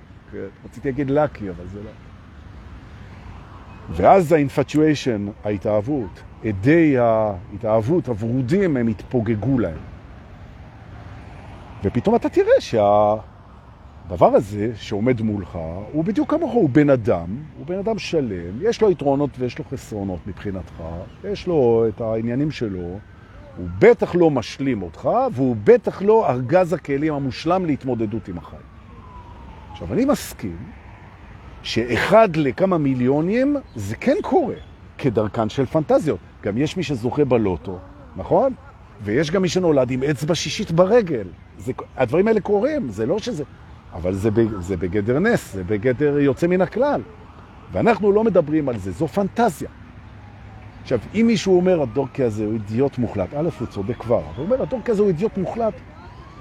רציתי 0.65 0.91
להגיד 0.91 1.09
lucky, 1.09 1.49
אבל 1.49 1.67
זה 1.73 1.79
לא. 1.83 1.89
ואז 3.91 4.31
ה-infatuation, 4.31 5.31
ההתאהבות, 5.43 6.23
עדי 6.45 6.97
ההתאהבות, 6.97 8.07
הוורודים, 8.07 8.77
הם 8.77 8.87
התפוגגו 8.87 9.59
להם. 9.59 9.77
ופתאום 11.83 12.15
אתה 12.15 12.29
תראה 12.29 12.61
שהדבר 12.61 14.35
הזה 14.35 14.71
שעומד 14.75 15.21
מולך, 15.21 15.59
הוא 15.91 16.03
בדיוק 16.03 16.31
כמוך, 16.31 16.53
הוא 16.53 16.69
בן 16.69 16.89
אדם, 16.89 17.27
הוא 17.57 17.65
בן 17.65 17.79
אדם 17.79 17.99
שלם, 17.99 18.53
יש 18.61 18.81
לו 18.81 18.91
יתרונות 18.91 19.29
ויש 19.39 19.59
לו 19.59 19.65
חסרונות 19.71 20.19
מבחינתך, 20.27 20.83
יש 21.23 21.47
לו 21.47 21.85
את 21.89 22.01
העניינים 22.01 22.51
שלו, 22.51 22.99
הוא 23.57 23.67
בטח 23.79 24.15
לא 24.15 24.31
משלים 24.31 24.81
אותך, 24.81 25.09
והוא 25.33 25.55
בטח 25.63 26.01
לא 26.01 26.29
ארגז 26.29 26.73
הכלים 26.73 27.13
המושלם 27.13 27.65
להתמודדות 27.65 28.27
עם 28.27 28.37
החיים. 28.37 28.74
עכשיו, 29.75 29.93
אני 29.93 30.05
מסכים 30.05 30.57
שאחד 31.63 32.35
לכמה 32.35 32.77
מיליונים 32.77 33.57
זה 33.75 33.95
כן 33.95 34.15
קורה, 34.21 34.55
כדרכן 34.97 35.49
של 35.49 35.65
פנטזיות. 35.65 36.19
גם 36.43 36.57
יש 36.57 36.77
מי 36.77 36.83
שזוכה 36.83 37.25
בלוטו, 37.25 37.77
נכון? 38.15 38.53
ויש 39.01 39.31
גם 39.31 39.41
מי 39.41 39.49
שנולד 39.49 39.91
עם 39.91 40.03
אצבע 40.03 40.35
שישית 40.35 40.71
ברגל. 40.71 41.27
זה, 41.57 41.71
הדברים 41.97 42.27
האלה 42.27 42.41
קורים, 42.41 42.89
זה 42.89 43.05
לא 43.05 43.19
שזה... 43.19 43.43
אבל 43.93 44.13
זה, 44.13 44.29
זה 44.59 44.77
בגדר 44.77 45.19
נס, 45.19 45.53
זה 45.53 45.63
בגדר 45.63 46.19
יוצא 46.19 46.47
מן 46.47 46.61
הכלל. 46.61 47.01
ואנחנו 47.71 48.11
לא 48.11 48.23
מדברים 48.23 48.69
על 48.69 48.77
זה, 48.77 48.91
זו 48.91 49.07
פנטזיה. 49.07 49.69
עכשיו, 50.81 50.99
אם 51.15 51.23
מישהו 51.27 51.55
אומר, 51.55 51.81
הדורקי 51.81 52.23
הזה 52.23 52.45
הוא 52.45 52.53
אידיוט 52.53 52.97
מוחלט, 52.97 53.33
א', 53.33 53.49
הוא 53.59 53.67
צודק 53.67 53.97
כבר, 53.97 54.21
הוא 54.35 54.45
אומר, 54.45 54.61
הדורקי 54.61 54.91
הזה 54.91 55.01
הוא 55.01 55.09
אידיוט 55.09 55.37
מוחלט, 55.37 55.73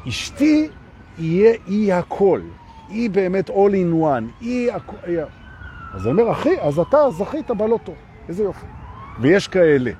אשתי 0.09 0.69
יהיה 1.19 1.55
אי 1.69 1.93
הכל. 1.93 2.41
היא 2.95 3.11
באמת 3.11 3.51
all 3.51 3.73
in 3.73 4.03
one, 4.03 4.25
היא... 4.41 4.73
אז 5.95 6.07
אני 6.07 6.23
אומר, 6.23 6.33
אחי, 6.33 6.61
אז 6.61 6.79
אתה 6.79 7.11
זכית 7.11 7.51
בלוטו, 7.51 7.95
איזה 8.29 8.43
יופי. 8.43 8.67
ויש 9.21 9.49
כאלה. 9.49 9.91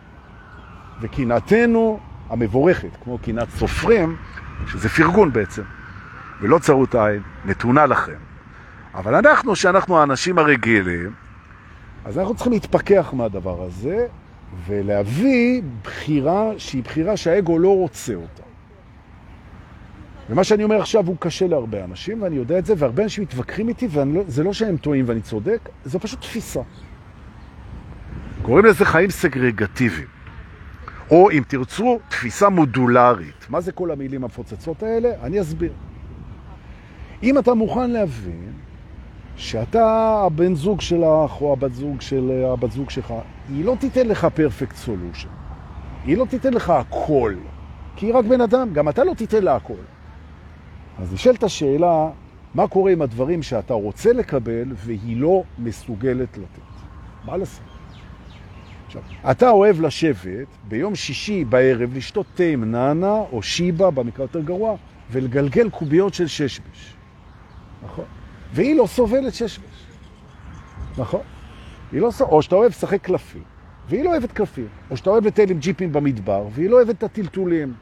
וקינתנו 1.01 1.99
המבורכת, 2.31 2.89
כמו 3.05 3.19
קינת 3.19 3.51
סופרים, 3.51 4.17
שזה 4.67 4.89
פרגון 4.89 5.33
בעצם, 5.33 5.63
ולא 6.41 6.59
צרות 6.59 6.95
עין, 6.95 7.23
נתונה 7.45 7.87
לכם. 7.87 8.19
אבל 8.95 9.15
אנחנו, 9.15 9.57
שאנחנו 9.57 9.99
האנשים 9.99 10.39
הרגילים, 10.39 11.13
אז 12.05 12.19
אנחנו 12.19 12.35
צריכים 12.35 12.53
להתפכח 12.53 13.11
מהדבר 13.13 13.63
הזה, 13.63 14.07
ולהביא 14.67 15.63
בחירה 15.83 16.51
שהיא 16.59 16.83
בחירה 16.83 17.17
שהאגו 17.17 17.59
לא 17.59 17.77
רוצה 17.77 18.15
אותה. 18.15 18.44
ומה 20.31 20.45
שאני 20.45 20.65
אומר 20.65 20.81
עכשיו 20.81 21.07
הוא 21.07 21.17
קשה 21.19 21.47
להרבה 21.47 21.85
אנשים, 21.85 22.23
ואני 22.23 22.37
יודע 22.37 22.59
את 22.59 22.67
זה, 22.67 22.75
והרבה 22.77 23.03
אנשים 23.03 23.23
מתווכחים 23.23 23.69
איתי, 23.69 23.89
וזה 23.91 24.43
לא, 24.43 24.47
לא 24.47 24.53
שהם 24.53 24.77
טועים 24.77 25.05
ואני 25.09 25.21
צודק, 25.21 25.69
זו 25.85 26.01
פשוט 26.01 26.21
תפיסה. 26.21 26.61
קוראים 28.43 28.65
לזה 28.65 28.85
חיים 28.85 29.11
סגרגטיביים. 29.11 30.07
או 31.11 31.31
אם 31.31 31.43
תרצו, 31.49 31.99
תפיסה 32.09 32.49
מודולרית. 32.49 33.47
מה 33.49 33.61
זה 33.61 33.73
כל 33.73 33.91
המילים 33.91 34.25
המפוצצות 34.25 34.83
האלה? 34.83 35.09
אני 35.23 35.41
אסביר. 35.41 35.73
אם 37.23 37.39
אתה 37.39 37.55
מוכן 37.55 37.91
להבין 37.91 38.53
שאתה 39.37 40.21
הבן 40.27 40.55
זוג 40.55 40.81
שלך 40.81 41.41
או 41.41 41.53
הבת 41.53 41.75
זוג 41.75 42.01
של 42.01 42.45
הבת 42.53 42.73
זוג 42.73 42.91
שלך, 42.91 43.15
היא 43.49 43.65
לא 43.65 43.77
תיתן 43.81 44.07
לך 44.07 44.27
פרפקט 44.35 44.77
סולושן. 44.77 45.29
היא 46.05 46.17
לא 46.17 46.27
תיתן 46.31 46.55
לך 46.55 46.71
הכל, 46.71 47.35
כי 47.97 48.07
היא 48.07 48.15
רק 48.15 48.25
בן 48.25 48.41
אדם, 48.41 48.73
גם 48.73 48.89
אתה 48.89 49.05
לא 49.05 49.15
תיתן 49.15 49.43
לה 49.43 49.57
הכל. 49.57 49.75
אז 50.99 51.13
נשאלת 51.13 51.43
השאלה, 51.43 52.11
מה 52.55 52.69
קורה 52.69 52.93
עם 52.93 53.03
הדברים 53.03 53.43
שאתה 53.43 53.75
רוצה 53.75 54.13
לקבל 54.13 54.73
והיא 54.75 55.17
לא 55.17 55.43
מסוגלת 55.59 56.39
לתת? 56.39 56.63
מה 57.25 57.37
לעשות? 57.37 57.63
עכשיו, 58.87 59.03
אתה 59.31 59.51
אוהב 59.51 59.81
לשבת 59.81 60.47
ביום 60.69 60.95
שישי 60.95 61.45
בערב 61.45 61.95
לשתות 61.95 62.27
תה 62.35 62.43
עם 62.43 62.65
נאנה 62.73 63.19
או 63.33 63.43
שיבה, 63.43 63.91
במקרה 63.91 64.25
יותר 64.25 64.41
גרוע, 64.41 64.77
ולגלגל 65.11 65.71
קוביות 65.71 66.15
של 66.15 66.27
ששבש. 66.27 66.95
נכון? 67.85 68.05
והיא 68.53 68.77
לא 68.77 68.87
סובלת 68.87 69.35
ששבש. 69.35 69.87
נכון? 70.99 71.21
היא 71.93 72.01
לא 72.01 72.11
סובלת, 72.11 72.33
או 72.33 72.43
שאתה 72.43 72.55
אוהב 72.55 72.71
לשחק 72.71 73.03
קלפים, 73.03 73.43
והיא 73.89 74.05
לא 74.05 74.11
אוהבת 74.11 74.33
קלפים. 74.33 74.69
או 74.91 74.97
שאתה 74.97 75.11
אוהב 75.11 75.27
לטייל 75.27 75.51
עם 75.51 75.59
ג'יפים 75.59 75.93
במדבר, 75.93 76.47
והיא 76.53 76.71
לא 76.71 76.77
אוהבת 76.77 76.99
את 76.99 77.03
הטלטולים. 77.03 77.75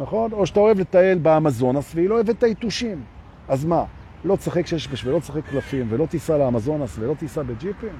נכון? 0.00 0.32
או 0.32 0.46
שאתה 0.46 0.60
אוהב 0.60 0.80
לטייל 0.80 1.18
באמזונס, 1.18 1.92
והיא 1.94 2.08
לא 2.08 2.14
אוהבת 2.14 2.30
את 2.30 2.42
היתושים. 2.42 3.02
אז 3.48 3.64
מה? 3.64 3.84
לא 4.24 4.36
תשחק 4.36 4.66
ששבש 4.66 5.04
ולא 5.04 5.18
תשחק 5.18 5.44
קלפים, 5.50 5.86
ולא 5.88 6.06
תיסע 6.06 6.38
לאמזונס 6.38 6.96
ולא 6.98 7.14
תיסע 7.14 7.42
בג'יפים? 7.42 7.96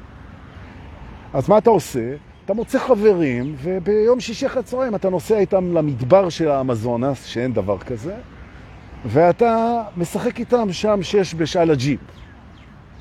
אז 1.33 1.49
מה 1.49 1.59
אתה 1.59 1.71
עושה? 1.71 2.15
אתה 2.45 2.55
מוצא 2.55 2.79
חברים, 2.79 3.55
וביום 3.63 4.21
שישי 4.21 4.47
אחרי 4.47 4.63
צהריים 4.63 4.95
אתה 4.95 5.11
נוסע 5.11 5.39
איתם 5.39 5.73
למדבר 5.73 6.29
של 6.29 6.49
האמזונס, 6.49 7.25
שאין 7.25 7.53
דבר 7.53 7.79
כזה, 7.79 8.15
ואתה 9.07 9.83
משחק 9.97 10.39
איתם 10.39 10.73
שם 10.73 11.03
שש 11.03 11.35
בשעל 11.35 11.71
הג'יפ. 11.71 12.01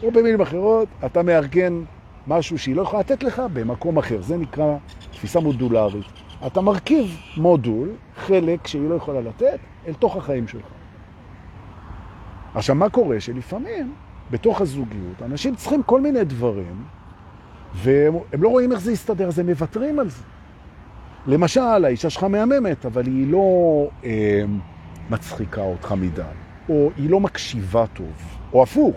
או 0.04 0.12
במילים 0.12 0.42
אחרות, 0.42 0.88
אתה 1.06 1.24
מארגן 1.24 1.84
משהו 2.28 2.58
שהיא 2.58 2.76
לא 2.76 2.82
יכולה 2.82 3.00
לתת 3.00 3.24
לך 3.24 3.42
במקום 3.54 3.98
אחר. 3.98 4.22
זה 4.22 4.38
נקרא 4.38 4.76
תפיסה 5.12 5.40
מודולרית. 5.40 6.29
אתה 6.48 6.62
מרכיב 6.62 7.18
מודול, 7.38 7.90
חלק 8.16 8.68
שהיא 8.68 8.90
לא 8.90 8.96
יכולה 8.96 9.22
לתת, 9.22 9.60
אל 9.88 9.94
תוך 9.94 10.16
החיים 10.16 10.48
שלך. 10.48 10.66
עכשיו, 12.56 12.76
מה 12.76 12.90
קורה? 12.90 13.20
שלפעמים, 13.20 13.94
בתוך 14.32 14.62
הזוגיות, 14.62 15.22
אנשים 15.22 15.56
צריכים 15.56 15.84
כל 15.84 16.02
מיני 16.02 16.24
דברים, 16.24 16.84
והם 17.74 18.44
לא 18.44 18.50
רואים 18.50 18.72
איך 18.72 18.80
זה 18.80 18.92
יסתדר, 18.92 19.28
אז 19.28 19.40
הם 19.40 19.46
מוותרים 19.46 20.00
על 20.00 20.10
זה. 20.10 20.24
למשל, 21.28 21.86
האישה 21.86 22.10
שלך 22.10 22.24
מהממת, 22.24 22.86
אבל 22.86 23.06
היא 23.06 23.32
לא 23.32 23.88
אה, 24.04 24.44
מצחיקה 25.10 25.62
אותך 25.62 25.92
מדי, 25.92 26.22
או 26.70 26.90
היא 26.98 27.10
לא 27.10 27.20
מקשיבה 27.20 27.86
טוב, 27.94 28.38
או 28.54 28.64
הפוך, 28.64 28.96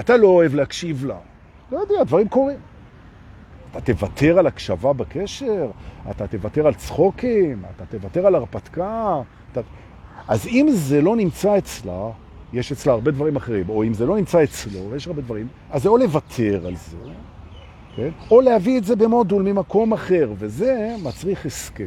אתה 0.00 0.16
לא 0.16 0.28
אוהב 0.28 0.54
להקשיב 0.54 1.04
לה. 1.04 1.18
לא 1.72 1.78
יודע, 1.78 2.04
דברים 2.04 2.28
קורים. 2.28 2.58
אתה 3.76 3.92
תוותר 3.92 4.38
על 4.38 4.46
הקשבה 4.46 4.92
בקשר, 4.92 5.70
אתה 6.10 6.26
תוותר 6.26 6.66
על 6.66 6.74
צחוקים, 6.74 7.62
אתה 7.76 7.86
תוותר 7.86 8.26
על 8.26 8.34
הרפתקה. 8.34 9.20
אתה... 9.52 9.60
אז 10.28 10.46
אם 10.46 10.66
זה 10.70 11.02
לא 11.02 11.16
נמצא 11.16 11.58
אצלה, 11.58 12.10
יש 12.52 12.72
אצלה 12.72 12.92
הרבה 12.92 13.10
דברים 13.10 13.36
אחרים, 13.36 13.68
או 13.68 13.84
אם 13.84 13.94
זה 13.94 14.06
לא 14.06 14.16
נמצא 14.16 14.44
אצלו, 14.44 14.90
ויש 14.90 15.06
הרבה 15.06 15.22
דברים, 15.22 15.48
אז 15.70 15.82
זה 15.82 15.88
או 15.88 15.96
לוותר 15.96 16.66
על 16.66 16.76
זה, 16.76 16.96
כן? 17.96 18.08
או 18.30 18.40
להביא 18.40 18.78
את 18.78 18.84
זה 18.84 18.96
במודול 18.96 19.42
ממקום 19.42 19.92
אחר, 19.92 20.32
וזה 20.38 20.96
מצריך 21.02 21.46
הסכם. 21.46 21.86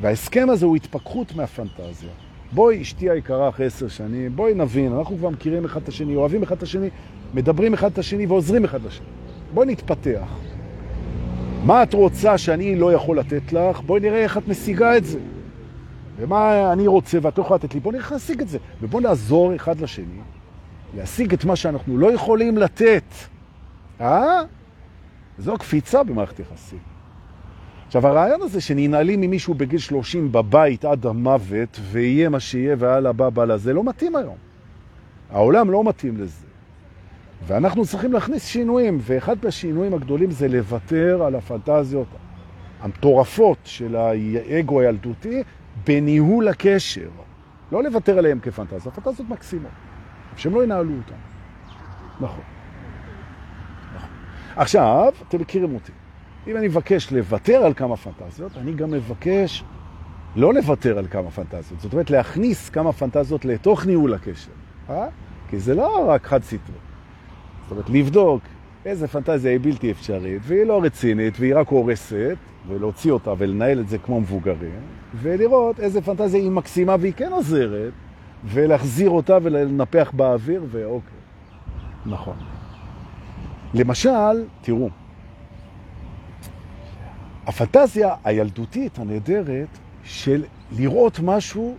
וההסכם 0.00 0.50
הזה 0.50 0.66
הוא 0.66 0.76
התפכחות 0.76 1.36
מהפנטזיה. 1.36 2.10
בואי, 2.52 2.82
אשתי 2.82 3.10
היקרה 3.10 3.48
אחרי 3.48 3.66
עשר 3.66 3.88
שנים, 3.88 4.36
בואי 4.36 4.54
נבין, 4.54 4.92
אנחנו 4.92 5.16
כבר 5.16 5.30
מכירים 5.30 5.64
אחד 5.64 5.82
את 5.82 5.88
השני, 5.88 6.16
אוהבים 6.16 6.42
אחד 6.42 6.56
את 6.56 6.62
השני, 6.62 6.88
מדברים 7.34 7.74
אחד 7.74 7.92
את 7.92 7.98
השני 7.98 8.26
ועוזרים 8.26 8.64
אחד 8.64 8.84
לשני. 8.84 9.06
בואי 9.54 9.66
נתפתח. 9.66 10.28
מה 11.64 11.82
את 11.82 11.94
רוצה 11.94 12.38
שאני 12.38 12.76
לא 12.76 12.92
יכול 12.92 13.18
לתת 13.18 13.52
לך? 13.52 13.80
בואי 13.80 14.00
נראה 14.00 14.18
איך 14.18 14.38
את 14.38 14.48
משיגה 14.48 14.96
את 14.96 15.04
זה. 15.04 15.18
ומה 16.16 16.72
אני 16.72 16.86
רוצה 16.86 17.18
ואת 17.22 17.38
לא 17.38 17.42
יכולה 17.42 17.58
לתת 17.58 17.74
לי, 17.74 17.80
בואי 17.80 17.96
נראה 17.96 18.08
להשיג 18.10 18.40
את 18.40 18.48
זה. 18.48 18.58
ובואי 18.80 19.04
נעזור 19.04 19.56
אחד 19.56 19.80
לשני 19.80 20.20
להשיג 20.96 21.32
את 21.32 21.44
מה 21.44 21.56
שאנחנו 21.56 21.98
לא 21.98 22.12
יכולים 22.12 22.58
לתת. 22.58 23.04
אה? 24.00 24.42
זו 25.38 25.58
קפיצה 25.58 26.02
במערכת 26.02 26.40
יחסים. 26.40 26.78
עכשיו, 27.86 28.06
הרעיון 28.06 28.42
הזה 28.42 28.60
שננעלים 28.60 29.20
ממישהו 29.20 29.54
בגיל 29.54 29.78
30 29.78 30.32
בבית 30.32 30.84
עד 30.84 31.06
המוות, 31.06 31.80
ויהיה 31.90 32.28
מה 32.28 32.40
שיהיה 32.40 32.76
והלאה 32.78 33.12
בא 33.12 33.28
בא 33.28 33.44
לזה, 33.44 33.72
לא 33.72 33.84
מתאים 33.84 34.16
היום. 34.16 34.36
העולם 35.30 35.70
לא 35.70 35.84
מתאים 35.84 36.16
לזה. 36.16 36.47
ואנחנו 37.46 37.86
צריכים 37.86 38.12
להכניס 38.12 38.46
שינויים, 38.46 38.98
ואחד 39.00 39.36
מהשינויים 39.44 39.94
הגדולים 39.94 40.30
זה 40.30 40.48
לוותר 40.48 41.22
על 41.22 41.34
הפנטזיות 41.34 42.06
המטורפות 42.80 43.58
של 43.64 43.96
האגו 43.96 44.80
הילדותי 44.80 45.42
בניהול 45.86 46.48
הקשר. 46.48 47.08
לא 47.72 47.82
לוותר 47.82 48.18
עליהם 48.18 48.40
כפנטזיה, 48.40 48.92
פנטזיות 48.92 49.28
מקסימות, 49.28 49.70
שהם 50.36 50.54
לא 50.54 50.64
ינהלו 50.64 50.92
אותם. 50.96 51.14
נכון. 52.20 52.44
נכון. 53.96 54.10
עכשיו, 54.56 55.12
אתם 55.28 55.40
מכירים 55.40 55.74
אותי. 55.74 55.92
אם 56.46 56.56
אני 56.56 56.68
מבקש 56.68 57.12
לוותר 57.12 57.56
על 57.56 57.74
כמה 57.74 57.96
פנטזיות, 57.96 58.56
אני 58.56 58.72
גם 58.72 58.90
מבקש 58.90 59.64
לא 60.36 60.54
לוותר 60.54 60.98
על 60.98 61.06
כמה 61.06 61.30
פנטזיות. 61.30 61.80
זאת 61.80 61.92
אומרת, 61.92 62.10
להכניס 62.10 62.70
כמה 62.70 62.92
פנטזיות 62.92 63.44
לתוך 63.44 63.86
ניהול 63.86 64.14
הקשר. 64.14 64.50
אה? 64.90 65.06
כי 65.48 65.58
זה 65.58 65.74
לא 65.74 66.08
רק 66.08 66.26
חד 66.26 66.42
סטרי. 66.42 66.87
זאת 67.68 67.72
אומרת, 67.72 67.90
לבדוק 67.90 68.42
איזה 68.84 69.08
פנטזיה 69.08 69.50
היא 69.50 69.60
בלתי 69.62 69.90
אפשרית, 69.90 70.42
והיא 70.44 70.64
לא 70.64 70.80
רצינית, 70.82 71.34
והיא 71.40 71.54
רק 71.54 71.68
הורסת, 71.68 72.36
ולהוציא 72.68 73.12
אותה 73.12 73.32
ולנהל 73.38 73.80
את 73.80 73.88
זה 73.88 73.98
כמו 73.98 74.20
מבוגרים, 74.20 74.80
ולראות 75.14 75.80
איזה 75.80 76.00
פנטזיה 76.02 76.40
היא 76.40 76.50
מקסימה 76.50 76.96
והיא 77.00 77.12
כן 77.16 77.32
עוזרת, 77.32 77.92
ולהחזיר 78.44 79.10
אותה 79.10 79.38
ולנפח 79.42 80.12
באוויר, 80.16 80.64
ואוקיי. 80.70 81.18
נכון. 82.06 82.36
למשל, 83.74 84.44
תראו, 84.60 84.90
הפנטזיה 87.46 88.14
הילדותית 88.24 88.98
הנהדרת 88.98 89.78
של 90.04 90.44
לראות 90.76 91.20
משהו 91.22 91.76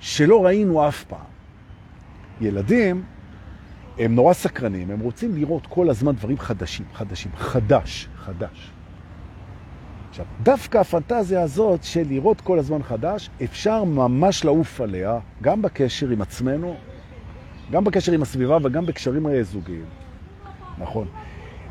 שלא 0.00 0.44
ראינו 0.44 0.88
אף 0.88 1.04
פעם. 1.04 1.18
ילדים 2.40 3.02
הם 3.98 4.14
נורא 4.14 4.32
סקרנים, 4.32 4.90
הם 4.90 5.00
רוצים 5.00 5.36
לראות 5.36 5.66
כל 5.66 5.90
הזמן 5.90 6.12
דברים 6.14 6.38
חדשים, 6.38 6.86
חדשים, 6.94 7.32
חדש, 7.36 8.08
חדש. 8.16 8.70
עכשיו, 10.10 10.26
דווקא 10.42 10.78
הפנטזיה 10.78 11.42
הזאת 11.42 11.84
של 11.84 12.02
לראות 12.08 12.40
כל 12.40 12.58
הזמן 12.58 12.82
חדש, 12.82 13.30
אפשר 13.44 13.84
ממש 13.84 14.44
לעוף 14.44 14.80
עליה, 14.80 15.18
גם 15.42 15.62
בקשר 15.62 16.08
עם 16.08 16.22
עצמנו, 16.22 16.76
גם 17.70 17.84
בקשר 17.84 18.12
עם 18.12 18.22
הסביבה 18.22 18.58
וגם 18.62 18.86
בקשרים 18.86 19.42
זוגיים. 19.42 19.84
נכון. 20.78 21.08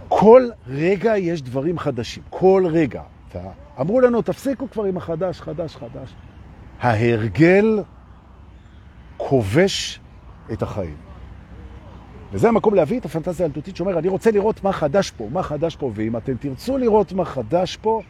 כל 0.08 0.50
רגע 0.68 1.18
יש 1.18 1.42
דברים 1.42 1.80
חדשים, 1.80 2.24
כל 2.30 2.66
רגע. 2.72 3.02
אמרו 3.82 4.02
לנו, 4.02 4.22
תפסיקו 4.22 4.70
כבר 4.70 4.84
עם 4.84 4.98
החדש, 4.98 5.42
חדש, 5.42 5.76
חדש. 5.76 6.14
ההרגל 6.80 7.84
כובש 9.18 10.00
את 10.52 10.62
החיים. 10.62 11.13
וזה 12.34 12.48
המקום 12.48 12.74
להביא 12.74 13.00
את 13.00 13.06
הפנטזיה 13.06 13.46
הילדותית 13.46 13.76
שאומר, 13.76 14.00
אני 14.00 14.08
רוצה 14.08 14.32
לראות 14.32 14.64
מה 14.64 14.72
חדש 14.72 15.12
פה, 15.12 15.30
מה 15.32 15.44
חדש 15.44 15.76
פה, 15.76 15.92
ואם 15.94 16.18
אתם 16.18 16.34
תרצו 16.38 16.78
לראות 16.78 17.14
מה 17.14 17.26
חדש 17.26 17.78
פה, 17.78 18.02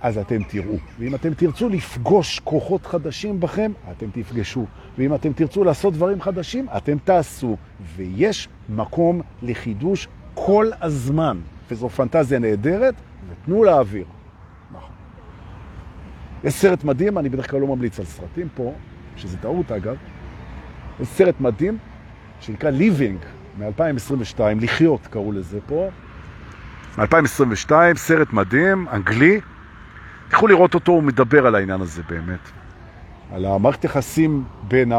אז 0.00 0.18
אתם 0.18 0.42
תראו. 0.42 0.74
ואם 0.98 1.14
אתם 1.14 1.34
תרצו 1.34 1.68
לפגוש 1.68 2.40
כוחות 2.40 2.86
חדשים 2.86 3.40
בכם, 3.40 3.72
אתם 3.90 4.06
תפגשו. 4.12 4.64
ואם 4.98 5.14
אתם 5.14 5.32
תרצו 5.32 5.64
לעשות 5.64 5.94
דברים 5.94 6.20
חדשים, 6.20 6.66
אתם 6.76 6.98
תעשו. 7.04 7.56
ויש 7.96 8.48
מקום 8.68 9.20
לחידוש 9.42 10.08
כל 10.34 10.70
הזמן. 10.80 11.38
וזו 11.70 11.88
פנטזיה 11.88 12.38
נהדרת, 12.38 12.94
ותנו 13.30 13.64
לאוויר. 13.64 14.04
נכון. 14.72 14.94
יש 16.44 16.54
סרט 16.54 16.84
מדהים, 16.84 17.18
אני 17.18 17.28
בדרך 17.28 17.50
כלל 17.50 17.60
לא 17.60 17.66
ממליץ 17.66 17.98
על 17.98 18.04
סרטים 18.04 18.48
פה, 18.54 18.72
שזה 19.16 19.36
טעות 19.36 19.72
אגב. 19.72 19.96
יש 21.00 21.08
סרט 21.08 21.40
מדהים 21.40 21.78
שנקרא 22.40 22.70
Living 22.70 23.26
מ-2022, 23.58 24.40
לחיות 24.60 25.06
קראו 25.06 25.32
לזה 25.32 25.58
פה. 25.66 25.88
מ-2022, 26.98 27.72
סרט 27.96 28.32
מדהים, 28.32 28.88
אנגלי. 28.88 29.40
תלכו 30.28 30.46
לראות 30.46 30.74
אותו, 30.74 30.92
הוא 30.92 31.02
מדבר 31.02 31.46
על 31.46 31.54
העניין 31.54 31.80
הזה 31.80 32.02
באמת. 32.08 32.50
על 33.32 33.44
המערכת 33.44 33.84
יחסים 33.84 34.44
בין 34.68 34.92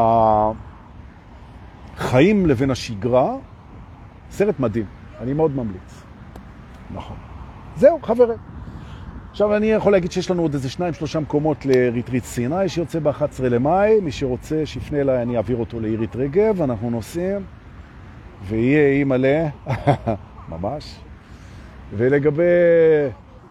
החיים 1.96 2.46
לבין 2.46 2.70
השגרה, 2.70 3.34
סרט 4.30 4.60
מדהים, 4.60 4.86
אני 5.20 5.32
מאוד 5.32 5.56
ממליץ. 5.56 6.02
נכון. 6.94 7.16
זהו, 7.76 8.00
חברים. 8.02 8.55
עכשיו 9.36 9.56
אני 9.56 9.66
יכול 9.66 9.92
להגיד 9.92 10.12
שיש 10.12 10.30
לנו 10.30 10.42
עוד 10.42 10.54
איזה 10.54 10.68
שניים, 10.68 10.94
שלושה 10.94 11.20
מקומות 11.20 11.66
לריטריט 11.66 12.24
סיני 12.24 12.68
שיוצא 12.68 12.98
ב-11 12.98 13.42
למאי. 13.42 14.00
מי 14.00 14.12
שרוצה, 14.12 14.66
שיפנה 14.66 15.00
אליי, 15.00 15.22
אני 15.22 15.36
אעביר 15.36 15.56
אותו 15.56 15.80
לעירית 15.80 16.16
רגב, 16.16 16.62
אנחנו 16.62 16.90
נוסעים, 16.90 17.44
ויהיה 18.48 18.88
אי 18.88 19.04
מלא, 19.04 19.38
ממש. 20.52 20.96
ולגבי 21.96 22.42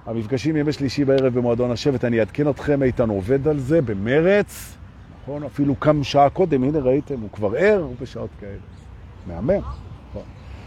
המפגשים 0.06 0.56
ימי 0.56 0.72
שלישי 0.72 1.06
בערב 1.06 1.34
במועדון 1.34 1.72
השבט, 1.72 2.06
אני 2.06 2.20
אעדכן 2.20 2.50
אתכם, 2.50 2.84
איתן 2.84 3.10
עובד 3.10 3.48
על 3.48 3.60
זה 3.60 3.82
במרץ, 3.82 4.78
נכון? 5.22 5.44
אפילו 5.44 5.80
כמה 5.80 6.04
שעה 6.04 6.30
קודם, 6.30 6.64
הנה 6.64 6.80
ראיתם, 6.80 7.20
הוא 7.22 7.30
כבר 7.34 7.56
ער 7.58 7.88
בשעות 8.02 8.30
כאלה. 8.40 8.58
מהמם. 9.28 9.62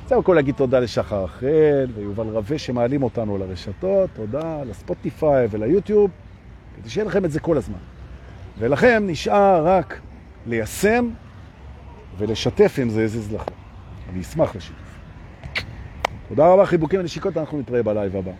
זהו 0.09 0.21
הכל 0.21 0.35
להגיד 0.35 0.55
תודה 0.55 0.81
לשחר 0.81 1.25
אחר 1.25 1.87
ויובל 1.95 2.27
רווה 2.27 2.59
שמעלים 2.59 3.03
אותנו 3.03 3.39
לרשתות, 3.39 4.11
תודה 4.15 4.63
לספוטיפיי 4.65 5.47
וליוטיוב, 5.51 6.11
כדי 6.77 6.91
שיהיה 6.91 7.07
לכם 7.07 7.25
את 7.25 7.31
זה 7.31 7.41
כל 7.41 7.57
הזמן. 7.57 7.79
ולכם 8.59 9.03
נשאר 9.07 9.67
רק 9.67 10.01
ליישם 10.47 11.11
ולשתף 12.19 12.79
אם 12.83 12.91
זה 12.91 13.03
יזיז 13.03 13.33
לכם. 13.33 13.53
אני 14.13 14.21
אשמח 14.21 14.57
לשיתוף. 14.57 14.95
תודה 16.29 16.49
רבה, 16.49 16.67
חיבוקים 16.67 17.01
ונשיקות, 17.01 17.37
אנחנו 17.37 17.59
נתראה 17.59 17.83
בלייב 17.83 18.17
הבא. 18.17 18.33